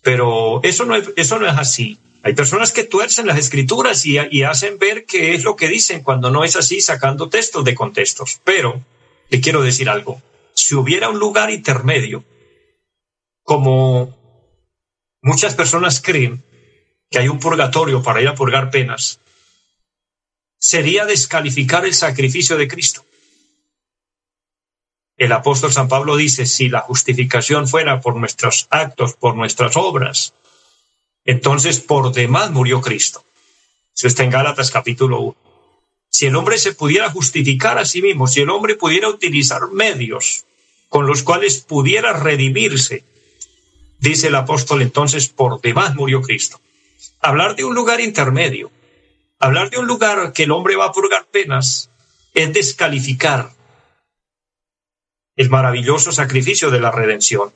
Pero 0.01 0.61
eso 0.63 0.85
no 0.85 0.95
es, 0.95 1.31
así. 1.57 1.97
Hay 2.21 2.33
personas 2.33 2.73
que 2.73 2.83
tuercen 2.83 3.27
las 3.27 3.37
escrituras 3.37 4.05
y, 4.05 4.43
hacen 4.43 4.77
ver 4.77 5.05
que 5.05 5.33
es 5.33 5.45
lo 5.45 5.55
que 5.55 5.69
dicen 5.69 6.03
cuando 6.03 6.31
no 6.31 6.43
es 6.43 6.57
así, 6.57 6.81
sacando 6.81 7.29
textos 7.29 7.63
de 7.63 7.75
contextos. 7.75 8.41
Pero 8.43 8.83
le 9.29 9.39
quiero 9.39 9.61
decir 9.61 9.87
algo. 9.87 10.21
Si 10.53 10.75
hubiera 10.75 11.07
un 11.07 11.19
lugar 11.19 11.49
intermedio, 11.49 12.25
como 13.43 14.22
muchas 15.23 15.55
personas 15.55 16.01
creen 16.01 16.43
que 17.09 17.17
hay 17.17 17.29
un 17.29 17.39
purgatorio 17.39 18.03
para 18.03 18.21
ir 18.21 18.27
a 18.27 18.35
purgar 18.35 18.69
penas, 18.69 19.19
sería 20.59 21.05
descalificar 21.05 21.85
el 21.85 21.93
sacrificio 21.93 22.57
de 22.57 22.67
Cristo. 22.67 23.03
El 25.17 25.31
apóstol 25.31 25.71
San 25.71 25.87
Pablo 25.87 26.17
dice, 26.17 26.45
si 26.45 26.69
la 26.69 26.81
justificación 26.81 27.67
fuera 27.67 28.01
por 28.01 28.15
nuestros 28.15 28.67
actos, 28.69 29.13
por 29.13 29.35
nuestras 29.35 29.77
obras, 29.77 30.33
entonces 31.23 31.79
por 31.79 32.11
demás 32.11 32.51
murió 32.51 32.81
Cristo. 32.81 33.23
Eso 33.95 34.07
está 34.07 34.23
en 34.23 34.31
Gálatas 34.31 34.71
capítulo 34.71 35.19
1. 35.21 35.35
Si 36.09 36.25
el 36.25 36.35
hombre 36.35 36.57
se 36.57 36.73
pudiera 36.73 37.09
justificar 37.09 37.77
a 37.77 37.85
sí 37.85 38.01
mismo, 38.01 38.27
si 38.27 38.41
el 38.41 38.49
hombre 38.49 38.75
pudiera 38.75 39.07
utilizar 39.07 39.69
medios 39.71 40.45
con 40.89 41.07
los 41.07 41.23
cuales 41.23 41.61
pudiera 41.61 42.13
redimirse, 42.13 43.03
dice 44.03 44.27
el 44.27 44.35
apóstol, 44.35 44.81
entonces 44.81 45.29
por 45.29 45.61
demás 45.61 45.95
murió 45.95 46.21
Cristo. 46.21 46.59
Hablar 47.19 47.55
de 47.55 47.63
un 47.63 47.73
lugar 47.73 48.01
intermedio, 48.01 48.71
Hablar 49.43 49.69
de 49.69 49.77
un 49.77 49.87
lugar 49.87 50.31
que 50.31 50.43
el 50.43 50.51
hombre 50.51 50.77
va 50.77 50.85
a 50.85 50.91
purgar 50.93 51.25
penas 51.25 51.89
es 52.33 52.53
descalificar 52.53 53.51
el 55.35 55.49
maravilloso 55.49 56.13
sacrificio 56.13 56.71
de 56.71 56.79
la 56.79 56.91
redención. 56.91 57.51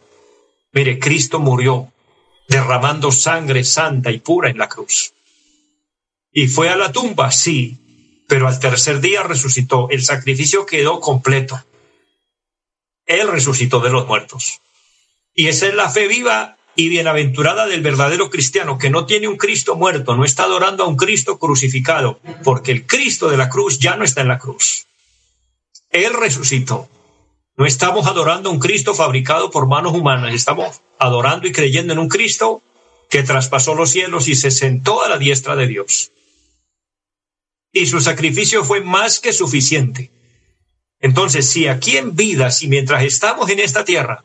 Mire, 0.74 1.00
Cristo 1.00 1.40
murió 1.40 1.90
derramando 2.50 3.10
sangre 3.10 3.64
santa 3.64 4.12
y 4.12 4.20
pura 4.20 4.50
en 4.50 4.58
la 4.58 4.68
cruz. 4.68 5.14
Y 6.30 6.50
fue 6.50 6.68
a 6.68 6.76
la 6.76 6.92
tumba, 6.92 7.32
sí, 7.32 8.26
pero 8.28 8.50
al 8.50 8.60
tercer 8.60 9.00
día 9.00 9.24
resucitó. 9.24 9.88
El 9.90 10.04
sacrificio 10.04 10.66
quedó 10.66 11.00
completo. 11.00 11.64
Él 13.06 13.30
resucitó 13.30 13.80
de 13.80 13.92
los 13.92 14.06
muertos. 14.06 14.60
Y 15.40 15.50
esa 15.50 15.68
es 15.68 15.76
la 15.76 15.88
fe 15.88 16.08
viva 16.08 16.58
y 16.76 16.90
bienaventurada 16.90 17.68
del 17.68 17.84
verdadero 17.84 18.32
cristiano 18.32 18.80
que 18.80 18.90
no 18.90 19.06
tiene 19.06 19.28
un 19.28 19.38
Cristo 19.38 19.76
muerto, 19.76 20.18
no 20.18 20.26
está 20.26 20.46
adorando 20.46 20.84
a 20.84 20.88
un 20.88 20.98
Cristo 20.98 21.38
crucificado, 21.38 22.20
porque 22.44 22.72
el 22.72 22.88
Cristo 22.88 23.30
de 23.30 23.38
la 23.38 23.48
cruz 23.48 23.78
ya 23.78 23.96
no 23.96 24.04
está 24.04 24.22
en 24.22 24.30
la 24.30 24.40
cruz. 24.40 24.88
Él 25.92 26.12
resucitó. 26.16 26.90
No 27.56 27.68
estamos 27.68 28.08
adorando 28.08 28.50
a 28.50 28.52
un 28.52 28.58
Cristo 28.58 28.96
fabricado 28.96 29.52
por 29.52 29.68
manos 29.68 29.94
humanas, 29.94 30.34
estamos 30.34 30.82
adorando 30.98 31.48
y 31.48 31.52
creyendo 31.52 31.94
en 31.94 32.00
un 32.00 32.10
Cristo 32.10 32.64
que 33.08 33.22
traspasó 33.22 33.76
los 33.76 33.92
cielos 33.92 34.28
y 34.28 34.34
se 34.34 34.50
sentó 34.50 35.04
a 35.04 35.10
la 35.10 35.20
diestra 35.20 35.56
de 35.56 35.68
Dios. 35.68 36.12
Y 37.72 37.86
su 37.86 38.02
sacrificio 38.02 38.64
fue 38.64 38.82
más 38.82 39.20
que 39.20 39.34
suficiente. 39.34 40.10
Entonces, 41.00 41.48
si 41.48 41.68
aquí 41.68 41.98
en 41.98 42.16
vida, 42.16 42.50
si 42.50 42.68
mientras 42.68 43.04
estamos 43.04 43.52
en 43.52 43.60
esta 43.60 43.86
tierra, 43.86 44.24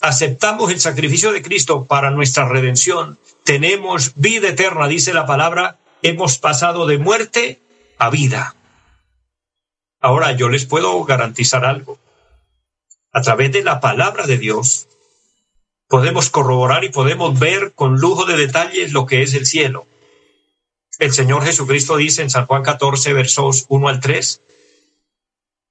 aceptamos 0.00 0.70
el 0.70 0.80
sacrificio 0.80 1.32
de 1.32 1.42
Cristo 1.42 1.84
para 1.84 2.10
nuestra 2.10 2.48
redención, 2.48 3.18
tenemos 3.44 4.12
vida 4.16 4.48
eterna, 4.48 4.88
dice 4.88 5.14
la 5.14 5.26
palabra, 5.26 5.78
hemos 6.02 6.38
pasado 6.38 6.86
de 6.86 6.98
muerte 6.98 7.60
a 7.98 8.10
vida. 8.10 8.56
Ahora 10.00 10.32
yo 10.32 10.48
les 10.48 10.66
puedo 10.66 11.02
garantizar 11.04 11.64
algo. 11.64 11.98
A 13.12 13.22
través 13.22 13.52
de 13.52 13.62
la 13.62 13.80
palabra 13.80 14.26
de 14.26 14.38
Dios, 14.38 14.88
podemos 15.88 16.30
corroborar 16.30 16.84
y 16.84 16.90
podemos 16.90 17.38
ver 17.38 17.72
con 17.74 18.00
lujo 18.00 18.24
de 18.24 18.36
detalles 18.36 18.92
lo 18.92 19.06
que 19.06 19.22
es 19.22 19.34
el 19.34 19.46
cielo. 19.46 19.86
El 20.98 21.12
Señor 21.12 21.44
Jesucristo 21.44 21.96
dice 21.96 22.22
en 22.22 22.30
San 22.30 22.46
Juan 22.46 22.62
14, 22.62 23.12
versos 23.12 23.66
1 23.68 23.88
al 23.88 24.00
3, 24.00 24.42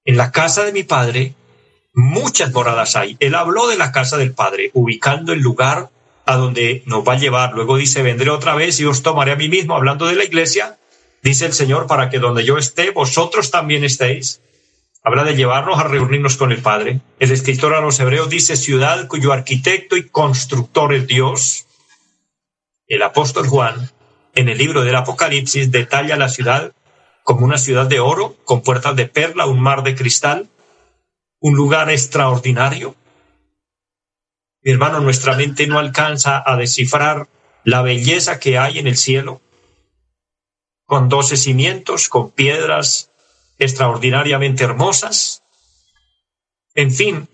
en 0.05 0.17
la 0.17 0.31
casa 0.31 0.63
de 0.63 0.73
mi 0.73 0.83
Padre 0.83 1.35
muchas 1.93 2.51
moradas 2.51 2.95
hay. 2.95 3.15
Él 3.19 3.35
habló 3.35 3.67
de 3.67 3.77
la 3.77 3.91
casa 3.91 4.17
del 4.17 4.33
Padre, 4.33 4.71
ubicando 4.73 5.31
el 5.31 5.39
lugar 5.39 5.89
a 6.25 6.35
donde 6.35 6.83
nos 6.85 7.07
va 7.07 7.13
a 7.13 7.17
llevar. 7.17 7.53
Luego 7.53 7.77
dice, 7.77 8.01
vendré 8.01 8.29
otra 8.29 8.55
vez 8.55 8.79
y 8.79 8.85
os 8.85 9.03
tomaré 9.03 9.31
a 9.31 9.35
mí 9.35 9.49
mismo, 9.49 9.75
hablando 9.75 10.07
de 10.07 10.15
la 10.15 10.23
iglesia, 10.23 10.77
dice 11.21 11.45
el 11.45 11.53
Señor, 11.53 11.87
para 11.87 12.09
que 12.09 12.19
donde 12.19 12.43
yo 12.43 12.57
esté, 12.57 12.91
vosotros 12.91 13.51
también 13.51 13.83
estéis. 13.83 14.41
Habla 15.03 15.25
de 15.25 15.35
llevarnos 15.35 15.79
a 15.79 15.83
reunirnos 15.83 16.37
con 16.37 16.51
el 16.51 16.61
Padre. 16.61 17.01
El 17.19 17.31
escritor 17.31 17.73
a 17.73 17.81
los 17.81 17.99
hebreos 17.99 18.29
dice, 18.29 18.55
ciudad 18.55 19.07
cuyo 19.07 19.33
arquitecto 19.33 19.97
y 19.97 20.07
constructor 20.07 20.93
es 20.93 21.07
Dios. 21.07 21.67
El 22.87 23.01
apóstol 23.01 23.47
Juan, 23.47 23.91
en 24.33 24.47
el 24.47 24.57
libro 24.57 24.83
del 24.83 24.95
Apocalipsis, 24.95 25.71
detalla 25.71 26.15
la 26.15 26.29
ciudad 26.29 26.73
como 27.23 27.45
una 27.45 27.57
ciudad 27.57 27.85
de 27.85 27.99
oro, 27.99 28.35
con 28.43 28.61
puertas 28.61 28.95
de 28.95 29.07
perla, 29.07 29.45
un 29.45 29.59
mar 29.59 29.83
de 29.83 29.95
cristal, 29.95 30.49
un 31.43 31.55
lugar 31.55 31.89
extraordinario. 31.89 32.95
Mi 34.61 34.71
hermano, 34.71 35.01
nuestra 35.01 35.35
mente 35.35 35.67
no 35.67 35.77
alcanza 35.77 36.41
a 36.45 36.55
descifrar 36.55 37.27
la 37.65 37.81
belleza 37.81 38.39
que 38.39 38.57
hay 38.57 38.79
en 38.79 38.87
el 38.87 38.95
cielo, 38.95 39.41
con 40.85 41.09
doce 41.09 41.35
cimientos, 41.35 42.07
con 42.07 42.31
piedras 42.31 43.11
extraordinariamente 43.59 44.63
hermosas. 44.63 45.43
En 46.75 46.93
fin, 46.93 47.27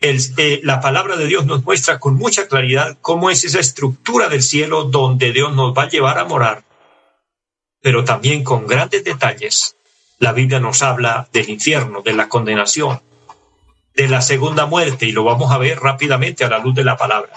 eh, 0.00 0.60
la 0.62 0.80
palabra 0.80 1.16
de 1.16 1.26
Dios 1.26 1.44
nos 1.44 1.64
muestra 1.64 1.98
con 1.98 2.14
mucha 2.14 2.46
claridad 2.46 2.96
cómo 3.00 3.28
es 3.28 3.42
esa 3.42 3.58
estructura 3.58 4.28
del 4.28 4.44
cielo 4.44 4.84
donde 4.84 5.32
Dios 5.32 5.52
nos 5.52 5.76
va 5.76 5.82
a 5.82 5.88
llevar 5.88 6.20
a 6.20 6.24
morar, 6.24 6.62
pero 7.82 8.04
también 8.04 8.44
con 8.44 8.68
grandes 8.68 9.02
detalles. 9.02 9.74
La 10.20 10.32
Biblia 10.32 10.60
nos 10.60 10.80
habla 10.82 11.28
del 11.32 11.50
infierno, 11.50 12.02
de 12.02 12.12
la 12.12 12.28
condenación, 12.28 13.00
de 13.98 14.06
la 14.06 14.22
segunda 14.22 14.64
muerte 14.64 15.06
y 15.06 15.12
lo 15.12 15.24
vamos 15.24 15.50
a 15.50 15.58
ver 15.58 15.80
rápidamente 15.80 16.44
a 16.44 16.48
la 16.48 16.60
luz 16.60 16.72
de 16.72 16.84
la 16.84 16.96
palabra, 16.96 17.32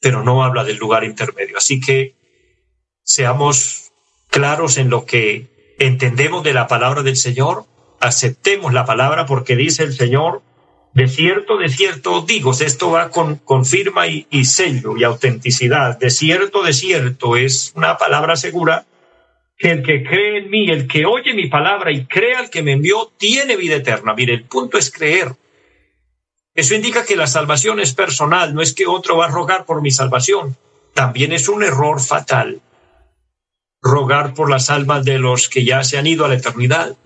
pero 0.00 0.22
no 0.22 0.42
habla 0.42 0.64
del 0.64 0.78
lugar 0.78 1.04
intermedio. 1.04 1.58
Así 1.58 1.78
que 1.78 2.16
seamos 3.02 3.92
claros 4.30 4.78
en 4.78 4.88
lo 4.88 5.04
que 5.04 5.74
entendemos 5.78 6.42
de 6.42 6.54
la 6.54 6.68
palabra 6.68 7.02
del 7.02 7.18
Señor, 7.18 7.66
aceptemos 8.00 8.72
la 8.72 8.86
palabra 8.86 9.26
porque 9.26 9.56
dice 9.56 9.82
el 9.82 9.92
Señor, 9.92 10.40
de 10.94 11.06
cierto, 11.06 11.58
de 11.58 11.68
cierto 11.68 12.22
digo, 12.22 12.52
esto 12.52 12.90
va 12.90 13.10
con, 13.10 13.36
con 13.36 13.66
firma 13.66 14.06
y, 14.06 14.26
y 14.30 14.46
sello 14.46 14.96
y 14.96 15.04
autenticidad, 15.04 15.98
de 15.98 16.08
cierto, 16.08 16.62
de 16.62 16.72
cierto 16.72 17.36
es 17.36 17.74
una 17.76 17.98
palabra 17.98 18.36
segura 18.36 18.86
que 19.58 19.70
el 19.70 19.82
que 19.82 20.02
cree 20.02 20.38
en 20.38 20.50
mí, 20.50 20.70
el 20.70 20.86
que 20.86 21.04
oye 21.04 21.34
mi 21.34 21.48
palabra 21.48 21.92
y 21.92 22.06
crea 22.06 22.38
al 22.38 22.48
que 22.48 22.62
me 22.62 22.72
envió, 22.72 23.12
tiene 23.18 23.58
vida 23.58 23.76
eterna. 23.76 24.14
Mire, 24.14 24.32
el 24.32 24.44
punto 24.44 24.78
es 24.78 24.90
creer. 24.90 25.36
Eso 26.54 26.74
indica 26.74 27.04
que 27.04 27.16
la 27.16 27.26
salvación 27.26 27.80
es 27.80 27.94
personal, 27.94 28.54
no 28.54 28.62
es 28.62 28.74
que 28.74 28.86
otro 28.86 29.16
va 29.16 29.26
a 29.26 29.30
rogar 29.30 29.64
por 29.64 29.82
mi 29.82 29.90
salvación. 29.90 30.56
También 30.94 31.32
es 31.32 31.48
un 31.48 31.62
error 31.62 32.00
fatal 32.00 32.62
rogar 33.84 34.32
por 34.32 34.50
las 34.50 34.70
almas 34.70 35.04
de 35.04 35.18
los 35.18 35.48
que 35.48 35.64
ya 35.64 35.84
se 35.84 35.98
han 35.98 36.06
ido 36.06 36.24
a 36.24 36.28
la 36.28 36.36
eternidad. 36.36 36.96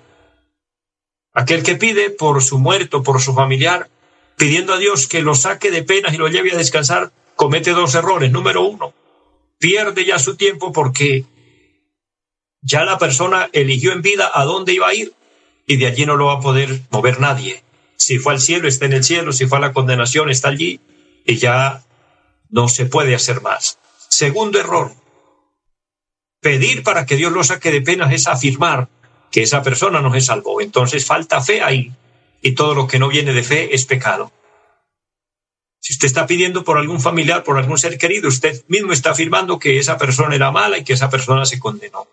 Aquel 1.34 1.64
que 1.64 1.74
pide 1.74 2.08
por 2.08 2.40
su 2.40 2.58
muerto, 2.58 3.02
por 3.02 3.20
su 3.20 3.34
familiar, 3.34 3.90
pidiendo 4.36 4.72
a 4.72 4.78
Dios 4.78 5.08
que 5.08 5.20
lo 5.20 5.34
saque 5.34 5.72
de 5.72 5.82
penas 5.82 6.14
y 6.14 6.18
lo 6.18 6.28
lleve 6.28 6.52
a 6.52 6.56
descansar, 6.56 7.10
comete 7.34 7.72
dos 7.72 7.94
errores. 7.96 8.30
Número 8.30 8.62
uno, 8.62 8.94
pierde 9.58 10.04
ya 10.04 10.20
su 10.20 10.36
tiempo 10.36 10.72
porque 10.72 11.24
ya 12.62 12.84
la 12.84 12.96
persona 12.96 13.48
eligió 13.52 13.92
en 13.92 14.02
vida 14.02 14.30
a 14.32 14.44
dónde 14.44 14.72
iba 14.72 14.88
a 14.88 14.94
ir 14.94 15.12
y 15.66 15.76
de 15.76 15.86
allí 15.86 16.06
no 16.06 16.16
lo 16.16 16.26
va 16.26 16.34
a 16.34 16.40
poder 16.40 16.80
mover 16.90 17.18
nadie. 17.18 17.64
Si 17.98 18.18
fue 18.18 18.32
al 18.32 18.40
cielo, 18.40 18.68
está 18.68 18.86
en 18.86 18.94
el 18.94 19.04
cielo. 19.04 19.32
Si 19.32 19.46
fue 19.46 19.58
a 19.58 19.60
la 19.60 19.72
condenación, 19.72 20.30
está 20.30 20.48
allí. 20.48 20.80
Y 21.26 21.36
ya 21.36 21.82
no 22.48 22.68
se 22.68 22.86
puede 22.86 23.14
hacer 23.14 23.42
más. 23.42 23.78
Segundo 24.08 24.58
error. 24.58 24.92
Pedir 26.40 26.84
para 26.84 27.04
que 27.04 27.16
Dios 27.16 27.32
lo 27.32 27.42
saque 27.42 27.72
de 27.72 27.82
penas 27.82 28.12
es 28.12 28.28
afirmar 28.28 28.88
que 29.32 29.42
esa 29.42 29.62
persona 29.62 30.00
no 30.00 30.12
se 30.14 30.20
salvó. 30.20 30.60
Entonces 30.60 31.04
falta 31.04 31.42
fe 31.42 31.60
ahí. 31.60 31.92
Y 32.40 32.52
todo 32.52 32.74
lo 32.74 32.86
que 32.86 33.00
no 33.00 33.08
viene 33.08 33.32
de 33.32 33.42
fe 33.42 33.74
es 33.74 33.84
pecado. 33.84 34.32
Si 35.80 35.92
usted 35.92 36.06
está 36.06 36.26
pidiendo 36.26 36.62
por 36.62 36.78
algún 36.78 37.00
familiar, 37.00 37.42
por 37.42 37.58
algún 37.58 37.78
ser 37.78 37.98
querido, 37.98 38.28
usted 38.28 38.64
mismo 38.68 38.92
está 38.92 39.10
afirmando 39.10 39.58
que 39.58 39.78
esa 39.78 39.98
persona 39.98 40.36
era 40.36 40.52
mala 40.52 40.78
y 40.78 40.84
que 40.84 40.92
esa 40.92 41.10
persona 41.10 41.44
se 41.46 41.58
condenó. 41.58 42.06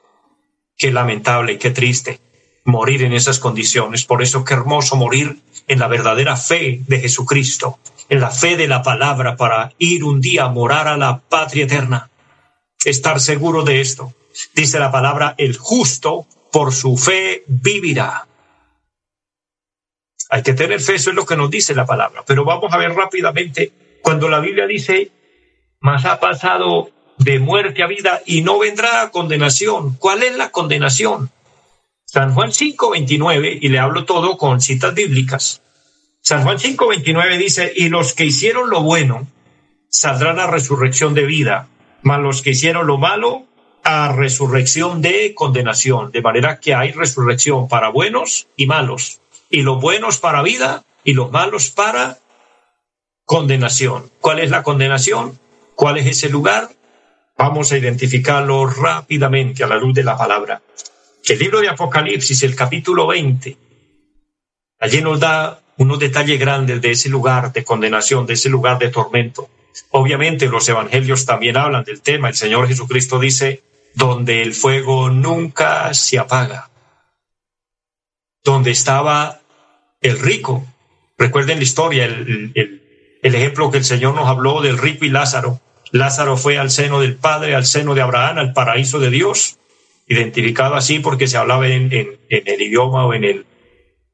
Qué 0.75 0.91
lamentable 0.91 1.53
y 1.53 1.57
qué 1.57 1.69
triste 1.69 2.19
morir 2.65 3.03
en 3.03 3.13
esas 3.13 3.39
condiciones. 3.39 4.05
Por 4.05 4.21
eso 4.21 4.43
qué 4.43 4.55
hermoso 4.55 4.95
morir 4.95 5.39
en 5.67 5.79
la 5.79 5.87
verdadera 5.87 6.37
fe 6.37 6.81
de 6.87 6.99
Jesucristo, 6.99 7.79
en 8.09 8.19
la 8.19 8.29
fe 8.29 8.55
de 8.55 8.67
la 8.67 8.83
palabra 8.83 9.35
para 9.35 9.73
ir 9.77 10.03
un 10.03 10.21
día 10.21 10.45
a 10.45 10.49
morar 10.49 10.87
a 10.87 10.97
la 10.97 11.19
patria 11.19 11.65
eterna. 11.65 12.09
Estar 12.83 13.19
seguro 13.19 13.63
de 13.63 13.81
esto. 13.81 14.13
Dice 14.53 14.79
la 14.79 14.91
palabra, 14.91 15.33
el 15.37 15.57
justo 15.57 16.27
por 16.51 16.73
su 16.73 16.97
fe 16.97 17.43
vivirá. 17.47 18.27
Hay 20.29 20.43
que 20.43 20.53
tener 20.53 20.79
fe, 20.79 20.95
eso 20.95 21.09
es 21.09 21.15
lo 21.15 21.25
que 21.25 21.35
nos 21.35 21.49
dice 21.49 21.75
la 21.75 21.85
palabra. 21.85 22.23
Pero 22.25 22.45
vamos 22.45 22.73
a 22.73 22.77
ver 22.77 22.93
rápidamente, 22.93 23.71
cuando 24.01 24.29
la 24.29 24.39
Biblia 24.39 24.67
dice, 24.67 25.11
más 25.79 26.05
ha 26.05 26.19
pasado 26.19 26.89
de 27.17 27.39
muerte 27.39 27.83
a 27.83 27.87
vida 27.87 28.21
y 28.25 28.41
no 28.41 28.59
vendrá 28.59 29.09
condenación. 29.11 29.95
¿Cuál 29.95 30.23
es 30.23 30.35
la 30.35 30.51
condenación? 30.51 31.31
San 32.15 32.33
Juan 32.33 32.53
5:29, 32.53 33.59
y 33.61 33.67
le 33.67 33.77
hablo 33.77 34.05
todo 34.05 34.37
con 34.37 34.61
citas 34.61 34.93
bíblicas. 34.93 35.61
San 36.21 36.43
Juan 36.43 36.59
5:29 36.59 37.37
dice, 37.37 37.73
y 37.75 37.89
los 37.89 38.13
que 38.13 38.23
hicieron 38.23 38.69
lo 38.69 38.83
bueno 38.83 39.27
saldrán 39.89 40.39
a 40.39 40.47
resurrección 40.47 41.13
de 41.13 41.25
vida, 41.25 41.67
mas 42.03 42.21
los 42.21 42.41
que 42.41 42.51
hicieron 42.51 42.87
lo 42.87 42.97
malo 42.97 43.47
a 43.83 44.13
resurrección 44.13 45.01
de 45.01 45.33
condenación. 45.35 46.11
De 46.13 46.21
manera 46.21 46.61
que 46.61 46.73
hay 46.73 46.93
resurrección 46.93 47.67
para 47.67 47.89
buenos 47.89 48.47
y 48.55 48.65
malos, 48.65 49.19
y 49.49 49.63
los 49.63 49.81
buenos 49.81 50.19
para 50.19 50.41
vida 50.41 50.85
y 51.03 51.15
los 51.15 51.29
malos 51.31 51.69
para 51.69 52.19
condenación. 53.25 54.09
¿Cuál 54.21 54.39
es 54.39 54.49
la 54.51 54.63
condenación? 54.63 55.37
¿Cuál 55.75 55.97
es 55.97 56.05
ese 56.05 56.29
lugar? 56.29 56.69
Vamos 57.37 57.73
a 57.73 57.77
identificarlo 57.77 58.67
rápidamente 58.67 59.65
a 59.65 59.67
la 59.67 59.75
luz 59.75 59.93
de 59.93 60.05
la 60.05 60.17
palabra 60.17 60.61
el 61.33 61.39
libro 61.39 61.59
de 61.59 61.69
Apocalipsis, 61.69 62.43
el 62.43 62.55
capítulo 62.55 63.07
20, 63.07 63.57
allí 64.79 65.01
nos 65.01 65.19
da 65.19 65.59
unos 65.77 65.99
detalles 65.99 66.39
grandes 66.39 66.81
de 66.81 66.91
ese 66.91 67.09
lugar 67.09 67.51
de 67.51 67.63
condenación, 67.63 68.25
de 68.25 68.33
ese 68.33 68.49
lugar 68.49 68.77
de 68.79 68.89
tormento. 68.89 69.49
Obviamente 69.91 70.47
los 70.47 70.67
evangelios 70.69 71.25
también 71.25 71.57
hablan 71.57 71.83
del 71.83 72.01
tema. 72.01 72.29
El 72.29 72.35
Señor 72.35 72.67
Jesucristo 72.67 73.19
dice, 73.19 73.63
donde 73.93 74.41
el 74.41 74.53
fuego 74.53 75.09
nunca 75.09 75.93
se 75.93 76.19
apaga, 76.19 76.69
donde 78.43 78.71
estaba 78.71 79.41
el 80.01 80.19
rico. 80.19 80.65
Recuerden 81.17 81.57
la 81.57 81.63
historia, 81.63 82.05
el, 82.05 82.51
el 83.21 83.35
ejemplo 83.35 83.71
que 83.71 83.77
el 83.77 83.85
Señor 83.85 84.15
nos 84.15 84.29
habló 84.29 84.61
del 84.61 84.77
rico 84.77 85.05
y 85.05 85.09
Lázaro. 85.09 85.59
Lázaro 85.91 86.37
fue 86.37 86.57
al 86.57 86.71
seno 86.71 86.99
del 86.99 87.15
Padre, 87.15 87.55
al 87.55 87.65
seno 87.65 87.95
de 87.95 88.01
Abraham, 88.01 88.37
al 88.37 88.53
paraíso 88.53 88.99
de 88.99 89.09
Dios 89.09 89.57
identificado 90.07 90.75
así 90.75 90.99
porque 90.99 91.27
se 91.27 91.37
hablaba 91.37 91.67
en, 91.67 91.89
el 91.91 92.61
idioma 92.61 93.05
o 93.05 93.13
en, 93.13 93.23
en 93.23 93.45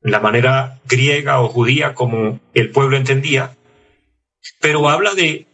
la 0.04 0.20
manera 0.20 0.80
griega 0.86 1.42
o 1.42 1.50
judía 1.50 1.94
como 1.94 2.40
el 2.54 2.72
pueblo 2.72 2.98
entendía, 2.98 3.56
pero 4.60 4.90
habla 4.90 5.14
de, 5.14 5.48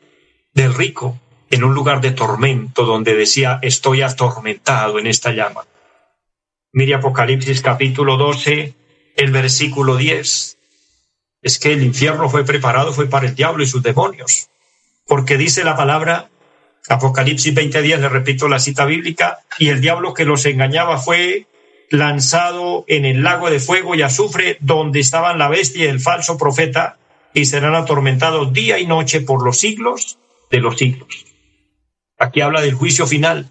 del 0.53 0.73
rico 0.73 1.19
en 1.49 1.63
un 1.63 1.73
lugar 1.73 2.01
de 2.01 2.11
tormento 2.11 2.83
donde 2.85 3.15
decía, 3.15 3.59
estoy 3.61 4.01
atormentado 4.01 4.99
en 4.99 5.07
esta 5.07 5.31
llama. 5.31 5.65
Mire 6.73 6.95
Apocalipsis 6.95 7.61
capítulo 7.61 8.17
12, 8.17 8.73
el 9.15 9.31
versículo 9.31 9.95
10. 9.95 10.57
Es 11.41 11.59
que 11.59 11.73
el 11.73 11.83
infierno 11.83 12.29
fue 12.29 12.43
preparado, 12.43 12.91
fue 12.91 13.07
para 13.07 13.27
el 13.27 13.35
diablo 13.35 13.63
y 13.63 13.67
sus 13.67 13.81
demonios. 13.81 14.49
Porque 15.05 15.37
dice 15.37 15.63
la 15.63 15.77
palabra, 15.77 16.29
Apocalipsis 16.89 17.53
20 17.53 17.81
días, 17.81 17.99
le 17.99 18.09
repito 18.09 18.47
la 18.47 18.59
cita 18.59 18.85
bíblica, 18.85 19.39
y 19.59 19.69
el 19.69 19.81
diablo 19.81 20.13
que 20.13 20.25
los 20.25 20.45
engañaba 20.45 20.97
fue 20.97 21.47
lanzado 21.89 22.85
en 22.87 23.05
el 23.05 23.23
lago 23.23 23.49
de 23.49 23.59
fuego 23.59 23.95
y 23.95 24.01
azufre 24.01 24.57
donde 24.59 24.99
estaban 24.99 25.39
la 25.39 25.47
bestia 25.47 25.85
y 25.85 25.87
el 25.87 25.99
falso 25.99 26.37
profeta 26.37 26.97
y 27.33 27.45
serán 27.45 27.75
atormentados 27.75 28.51
día 28.51 28.79
y 28.79 28.85
noche 28.85 29.21
por 29.21 29.43
los 29.43 29.59
siglos 29.59 30.17
de 30.49 30.59
los 30.59 30.77
siglos. 30.77 31.25
Aquí 32.17 32.41
habla 32.41 32.61
del 32.61 32.73
juicio 32.73 33.05
final, 33.07 33.49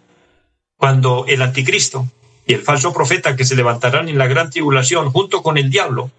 cuando 0.76 1.24
el 1.28 1.40
anticristo 1.40 2.06
y 2.46 2.54
el 2.54 2.62
falso 2.62 2.92
profeta 2.92 3.36
que 3.36 3.44
se 3.44 3.56
levantarán 3.56 4.08
en 4.08 4.18
la 4.18 4.26
gran 4.26 4.50
tribulación 4.50 5.10
junto 5.10 5.42
con 5.42 5.56
el 5.56 5.70
diablo 5.70 6.10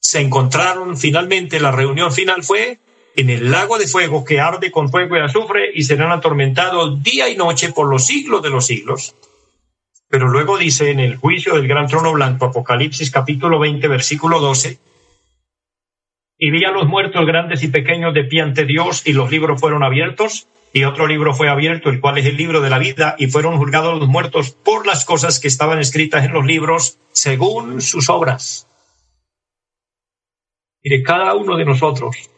se 0.00 0.20
encontraron 0.20 0.96
finalmente, 0.98 1.60
la 1.60 1.72
reunión 1.72 2.12
final 2.12 2.42
fue 2.42 2.78
en 3.16 3.30
el 3.30 3.50
lago 3.50 3.78
de 3.78 3.86
fuego 3.86 4.24
que 4.24 4.40
arde 4.40 4.70
con 4.70 4.90
fuego 4.90 5.16
y 5.16 5.20
azufre 5.20 5.70
y 5.74 5.84
serán 5.84 6.10
atormentados 6.10 7.02
día 7.02 7.28
y 7.28 7.36
noche 7.36 7.72
por 7.72 7.88
los 7.88 8.06
siglos 8.06 8.42
de 8.42 8.50
los 8.50 8.66
siglos. 8.66 9.14
Pero 10.08 10.28
luego 10.28 10.58
dice 10.58 10.90
en 10.90 11.00
el 11.00 11.16
juicio 11.16 11.54
del 11.54 11.68
gran 11.68 11.86
trono 11.86 12.12
blanco, 12.12 12.46
Apocalipsis 12.46 13.10
capítulo 13.10 13.58
20, 13.58 13.86
versículo 13.88 14.40
12, 14.40 14.78
y 16.38 16.50
vi 16.50 16.64
a 16.64 16.70
los 16.70 16.86
muertos 16.86 17.24
grandes 17.26 17.62
y 17.62 17.68
pequeños 17.68 18.12
de 18.12 18.24
pie 18.24 18.42
ante 18.42 18.64
Dios 18.64 19.06
y 19.06 19.12
los 19.12 19.30
libros 19.30 19.60
fueron 19.60 19.82
abiertos 19.82 20.48
y 20.72 20.82
otro 20.84 21.06
libro 21.06 21.32
fue 21.34 21.48
abierto, 21.48 21.88
el 21.88 22.00
cual 22.00 22.18
es 22.18 22.26
el 22.26 22.36
libro 22.36 22.60
de 22.60 22.68
la 22.68 22.80
vida, 22.80 23.14
y 23.16 23.28
fueron 23.28 23.58
juzgados 23.58 23.96
los 23.96 24.08
muertos 24.08 24.50
por 24.50 24.88
las 24.88 25.04
cosas 25.04 25.38
que 25.38 25.46
estaban 25.46 25.78
escritas 25.78 26.24
en 26.24 26.32
los 26.32 26.44
libros 26.44 26.98
según 27.12 27.80
sus 27.80 28.10
obras. 28.10 28.66
Mire, 30.82 31.04
cada 31.04 31.32
uno 31.34 31.56
de 31.56 31.64
nosotros 31.64 32.28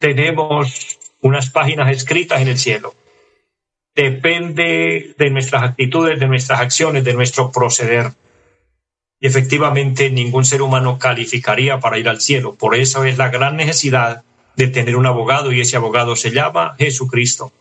tenemos 0.00 0.98
unas 1.20 1.50
páginas 1.50 1.92
escritas 1.92 2.40
en 2.40 2.48
el 2.48 2.58
cielo. 2.58 2.94
Depende 3.94 5.14
de 5.18 5.30
nuestras 5.30 5.62
actitudes, 5.62 6.18
de 6.18 6.26
nuestras 6.26 6.60
acciones, 6.60 7.04
de 7.04 7.12
nuestro 7.12 7.52
proceder. 7.52 8.12
Y 9.20 9.26
efectivamente 9.26 10.08
ningún 10.08 10.46
ser 10.46 10.62
humano 10.62 10.98
calificaría 10.98 11.78
para 11.80 11.98
ir 11.98 12.08
al 12.08 12.22
cielo. 12.22 12.54
Por 12.54 12.74
eso 12.74 13.04
es 13.04 13.18
la 13.18 13.28
gran 13.28 13.56
necesidad 13.56 14.24
de 14.56 14.68
tener 14.68 14.96
un 14.96 15.04
abogado 15.04 15.52
y 15.52 15.60
ese 15.60 15.76
abogado 15.76 16.16
se 16.16 16.30
llama 16.30 16.74
Jesucristo. 16.78 17.52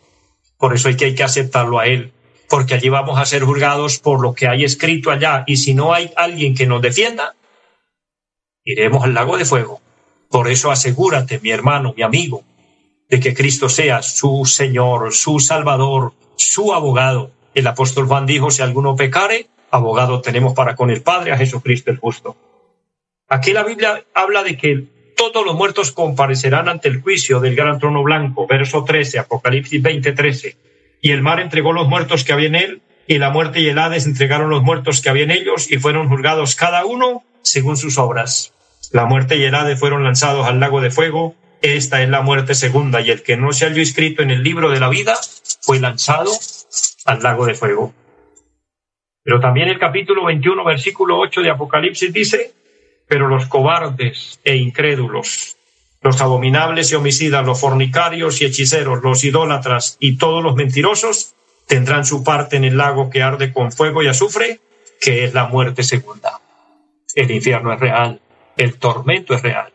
Por 0.58 0.74
eso 0.74 0.88
hay 0.88 0.96
que, 0.96 1.24
aceptarlo 1.24 1.80
a 1.80 1.88
Él, 1.88 2.14
porque 2.48 2.74
allí 2.74 2.88
vamos 2.88 3.20
a 3.20 3.26
ser 3.26 3.44
juzgados 3.44 4.00
por 4.00 4.22
lo 4.22 4.34
que 4.34 4.48
hay 4.48 4.64
escrito 4.64 5.12
allá 5.12 5.44
y 5.46 5.58
si 5.58 5.74
no 5.74 5.94
hay 5.94 6.12
alguien 6.16 6.56
que 6.56 6.66
nos 6.66 6.82
defienda, 6.82 7.36
iremos 8.64 9.04
al 9.04 9.14
lago 9.14 9.38
de 9.38 9.44
fuego. 9.44 9.79
Por 10.30 10.48
eso 10.48 10.72
asegúrate, 10.72 11.40
mi 11.40 11.50
hermano, 11.50 11.94
mi 11.98 12.04
amigo, 12.04 12.44
de 13.10 13.20
que 13.20 13.34
Cristo 13.34 13.68
sea 13.68 14.02
su 14.04 14.46
Señor, 14.46 15.12
su 15.14 15.40
Salvador, 15.40 16.14
su 16.36 16.74
abogado. 16.74 17.32
El 17.56 17.66
apóstol 17.66 18.06
Juan 18.06 18.28
dijo, 18.28 18.52
si 18.52 18.62
alguno 18.62 18.96
pecare, 18.96 19.48
abogado 19.72 20.22
tenemos 20.22 20.54
para 20.54 20.76
con 20.76 20.92
el 20.92 21.02
Padre 21.02 21.32
a 21.32 21.38
Jesucristo 21.38 21.90
el 21.90 21.98
justo. 21.98 22.38
Aquí 23.28 23.54
la 23.54 23.64
Biblia 23.64 24.04
habla 24.14 24.44
de 24.44 24.56
que 24.56 24.86
todos 25.18 25.46
los 25.46 25.56
muertos 25.56 25.92
comparecerán 25.92 26.70
ante 26.70 26.88
el 26.88 27.02
juicio 27.02 27.40
del 27.40 27.56
gran 27.56 27.80
trono 27.80 28.04
blanco. 28.04 28.48
Verso 28.48 28.84
13, 28.84 29.20
Apocalipsis 29.20 29.82
20, 29.82 30.12
13. 30.14 30.58
Y 31.02 31.12
el 31.12 31.22
mar 31.22 31.40
entregó 31.40 31.74
los 31.74 31.88
muertos 31.88 32.24
que 32.24 32.34
había 32.34 32.48
en 32.48 32.56
él, 32.56 32.82
y 33.08 33.18
la 33.18 33.32
muerte 33.32 33.60
y 33.60 33.68
el 33.68 33.80
Hades 33.80 34.06
entregaron 34.06 34.50
los 34.50 34.64
muertos 34.64 35.02
que 35.02 35.10
había 35.10 35.24
en 35.24 35.32
ellos, 35.32 35.70
y 35.72 35.78
fueron 35.78 36.08
juzgados 36.08 36.56
cada 36.56 36.86
uno 36.86 37.24
según 37.42 37.78
sus 37.78 37.98
obras. 37.98 38.54
La 38.92 39.06
muerte 39.06 39.38
y 39.38 39.44
el 39.44 39.54
Hades 39.54 39.80
fueron 39.80 40.04
lanzados 40.04 40.48
al 40.48 40.60
lago 40.60 40.82
de 40.82 40.90
fuego. 40.90 41.36
Esta 41.62 42.02
es 42.02 42.10
la 42.10 42.22
muerte 42.22 42.56
segunda, 42.56 43.02
y 43.02 43.12
el 43.12 43.22
que 43.22 43.38
no 43.38 43.52
se 43.54 43.66
halló 43.66 43.82
escrito 43.82 44.24
en 44.24 44.32
el 44.32 44.44
libro 44.44 44.72
de 44.72 44.80
la 44.80 44.90
vida 44.90 45.16
fue 45.62 45.80
lanzado 45.80 46.32
al 47.06 47.22
lago 47.22 47.46
de 47.46 47.54
fuego. 47.54 47.94
Pero 49.24 49.40
también 49.40 49.68
el 49.68 49.78
capítulo 49.78 50.26
21, 50.26 50.64
versículo 50.64 51.20
8 51.20 51.42
de 51.42 51.50
Apocalipsis 51.50 52.12
dice, 52.12 52.54
pero 53.08 53.28
los 53.28 53.46
cobardes 53.48 54.40
e 54.44 54.56
incrédulos, 54.56 55.58
los 56.02 56.22
abominables 56.22 56.92
y 56.92 56.96
homicidas, 56.96 57.46
los 57.46 57.60
fornicarios 57.60 58.42
y 58.42 58.46
hechiceros, 58.46 59.04
los 59.04 59.24
idólatras 59.24 59.98
y 60.00 60.18
todos 60.18 60.44
los 60.44 60.56
mentirosos 60.56 61.36
tendrán 61.68 62.06
su 62.06 62.24
parte 62.24 62.56
en 62.56 62.64
el 62.64 62.78
lago 62.78 63.10
que 63.10 63.22
arde 63.22 63.54
con 63.54 63.72
fuego 63.72 64.02
y 64.02 64.08
azufre, 64.08 64.60
que 65.00 65.26
es 65.26 65.34
la 65.34 65.48
muerte 65.48 65.84
segunda. 65.84 66.40
El 67.14 67.30
infierno 67.30 67.74
es 67.74 67.80
real, 67.80 68.22
el 68.60 68.78
tormento 68.78 69.34
es 69.34 69.42
real. 69.42 69.74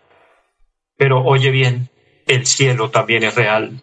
Pero 0.96 1.24
oye 1.24 1.50
bien, 1.50 1.88
el 2.26 2.46
cielo 2.46 2.90
también 2.90 3.24
es 3.24 3.34
real. 3.34 3.82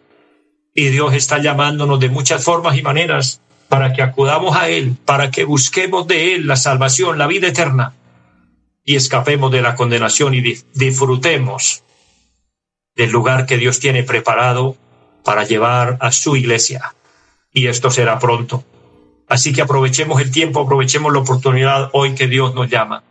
Y 0.74 0.88
Dios 0.88 1.12
está 1.12 1.38
llamándonos 1.38 1.98
de 1.98 2.08
muchas 2.08 2.44
formas 2.44 2.78
y 2.78 2.82
maneras 2.82 3.42
para 3.68 3.92
que 3.92 4.02
acudamos 4.02 4.56
a 4.56 4.68
Él, 4.68 4.96
para 5.04 5.30
que 5.30 5.44
busquemos 5.44 6.06
de 6.06 6.34
Él 6.34 6.46
la 6.46 6.56
salvación, 6.56 7.18
la 7.18 7.26
vida 7.26 7.48
eterna 7.48 7.94
y 8.84 8.94
escapemos 8.94 9.50
de 9.50 9.60
la 9.60 9.74
condenación 9.74 10.34
y 10.34 10.40
disfrutemos 10.74 11.82
del 12.94 13.10
lugar 13.10 13.46
que 13.46 13.58
Dios 13.58 13.80
tiene 13.80 14.04
preparado 14.04 14.76
para 15.24 15.44
llevar 15.44 15.98
a 16.00 16.12
su 16.12 16.36
iglesia. 16.36 16.94
Y 17.52 17.66
esto 17.66 17.90
será 17.90 18.20
pronto. 18.20 18.64
Así 19.28 19.52
que 19.52 19.62
aprovechemos 19.62 20.20
el 20.20 20.30
tiempo, 20.30 20.60
aprovechemos 20.60 21.12
la 21.12 21.20
oportunidad 21.20 21.90
hoy 21.92 22.14
que 22.14 22.28
Dios 22.28 22.54
nos 22.54 22.68
llama. 22.70 23.02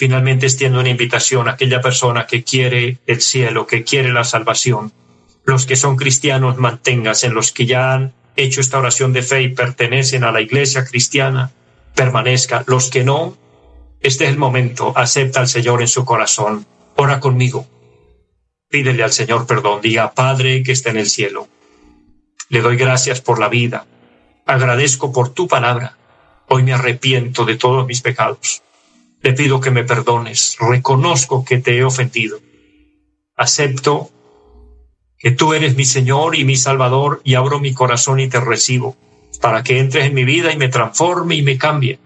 Finalmente 0.00 0.46
extiendo 0.46 0.80
una 0.80 0.88
invitación 0.88 1.46
a 1.46 1.52
aquella 1.52 1.82
persona 1.82 2.26
que 2.26 2.42
quiere 2.42 2.96
el 3.06 3.20
cielo, 3.20 3.66
que 3.66 3.84
quiere 3.84 4.10
la 4.10 4.24
salvación. 4.24 4.94
Los 5.44 5.66
que 5.66 5.76
son 5.76 5.96
cristianos, 5.96 6.56
manténganse. 6.56 7.28
Los 7.28 7.52
que 7.52 7.66
ya 7.66 7.92
han 7.92 8.14
hecho 8.34 8.62
esta 8.62 8.78
oración 8.78 9.12
de 9.12 9.20
fe 9.20 9.42
y 9.42 9.48
pertenecen 9.48 10.24
a 10.24 10.32
la 10.32 10.40
iglesia 10.40 10.86
cristiana, 10.86 11.50
permanezca. 11.94 12.64
Los 12.66 12.88
que 12.88 13.04
no, 13.04 13.36
este 14.00 14.24
es 14.24 14.30
el 14.30 14.38
momento. 14.38 14.94
Acepta 14.96 15.40
al 15.40 15.48
Señor 15.48 15.82
en 15.82 15.88
su 15.88 16.06
corazón. 16.06 16.64
Ora 16.96 17.20
conmigo. 17.20 17.66
Pídele 18.70 19.02
al 19.02 19.12
Señor 19.12 19.46
perdón. 19.46 19.82
Diga, 19.82 20.14
Padre 20.14 20.62
que 20.62 20.72
está 20.72 20.88
en 20.88 20.96
el 20.96 21.10
cielo. 21.10 21.46
Le 22.48 22.62
doy 22.62 22.78
gracias 22.78 23.20
por 23.20 23.38
la 23.38 23.50
vida. 23.50 23.84
Agradezco 24.46 25.12
por 25.12 25.34
tu 25.34 25.46
palabra. 25.46 25.98
Hoy 26.48 26.62
me 26.62 26.72
arrepiento 26.72 27.44
de 27.44 27.56
todos 27.56 27.86
mis 27.86 28.00
pecados. 28.00 28.62
Le 29.22 29.32
pido 29.32 29.60
que 29.60 29.70
me 29.70 29.84
perdones. 29.84 30.56
Reconozco 30.58 31.44
que 31.44 31.58
te 31.58 31.76
he 31.76 31.84
ofendido. 31.84 32.40
Acepto 33.36 34.10
que 35.18 35.30
tú 35.30 35.52
eres 35.52 35.76
mi 35.76 35.84
Señor 35.84 36.36
y 36.36 36.44
mi 36.44 36.56
Salvador 36.56 37.20
y 37.24 37.34
abro 37.34 37.60
mi 37.60 37.74
corazón 37.74 38.20
y 38.20 38.28
te 38.28 38.40
recibo 38.40 38.96
para 39.40 39.62
que 39.62 39.78
entres 39.78 40.06
en 40.06 40.14
mi 40.14 40.24
vida 40.24 40.52
y 40.52 40.56
me 40.56 40.68
transforme 40.68 41.34
y 41.34 41.42
me 41.42 41.58
cambie 41.58 41.98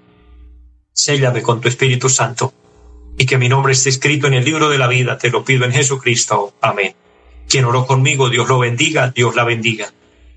séllame 0.95 1.43
con 1.43 1.61
tu 1.61 1.69
Espíritu 1.69 2.09
Santo 2.09 2.55
y 3.19 3.27
que 3.27 3.37
mi 3.37 3.49
nombre 3.49 3.73
esté 3.73 3.91
escrito 3.91 4.27
en 4.27 4.35
el 4.35 4.45
libro 4.45 4.71
de 4.71 4.79
la 4.79 4.87
vida. 4.87 5.19
Te 5.19 5.31
lo 5.31 5.45
pido 5.45 5.65
en 5.65 5.73
Jesucristo. 5.73 6.55
Amén. 6.61 6.95
Quien 7.49 7.65
oró 7.65 7.87
conmigo, 7.87 8.31
Dios 8.31 8.49
lo 8.49 8.59
bendiga, 8.59 9.11
Dios 9.11 9.35
la 9.35 9.45
bendiga. 9.45 9.93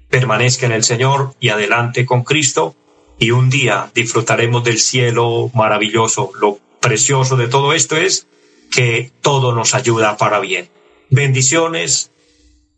Permanezca 0.10 0.66
en 0.66 0.74
el 0.74 0.84
Señor 0.84 1.34
y 1.40 1.50
adelante 1.50 2.06
con 2.06 2.24
Cristo 2.24 2.76
y 3.18 3.32
un 3.32 3.50
día 3.50 3.92
disfrutaremos 3.94 4.64
del 4.64 4.80
cielo 4.80 5.50
maravilloso. 5.54 6.32
Lo 6.40 6.60
precioso 6.88 7.36
de 7.36 7.50
todo 7.50 7.74
esto 7.74 7.98
es 7.98 8.28
que 8.72 9.12
todo 9.22 9.54
nos 9.54 9.76
ayuda 9.76 10.16
para 10.16 10.40
bien. 10.40 10.70
Bendiciones. 11.10 12.12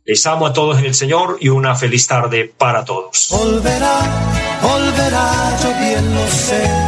Les 0.03 0.25
amo 0.25 0.47
a 0.47 0.53
todos 0.53 0.79
en 0.79 0.85
el 0.85 0.95
Señor 0.95 1.37
y 1.39 1.49
una 1.49 1.75
feliz 1.75 2.07
tarde 2.07 2.51
para 2.57 2.83
todos. 2.85 3.29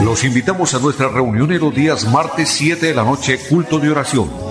Los 0.04 0.24
invitamos 0.24 0.74
a 0.74 0.80
nuestra 0.80 1.10
reunión 1.10 1.52
en 1.52 1.60
los 1.60 1.76
días 1.76 2.06
martes 2.06 2.50
7 2.50 2.88
de 2.88 2.96
la 2.96 3.04
noche, 3.04 3.38
culto 3.48 3.78
de 3.78 3.92
oración. 3.92 4.51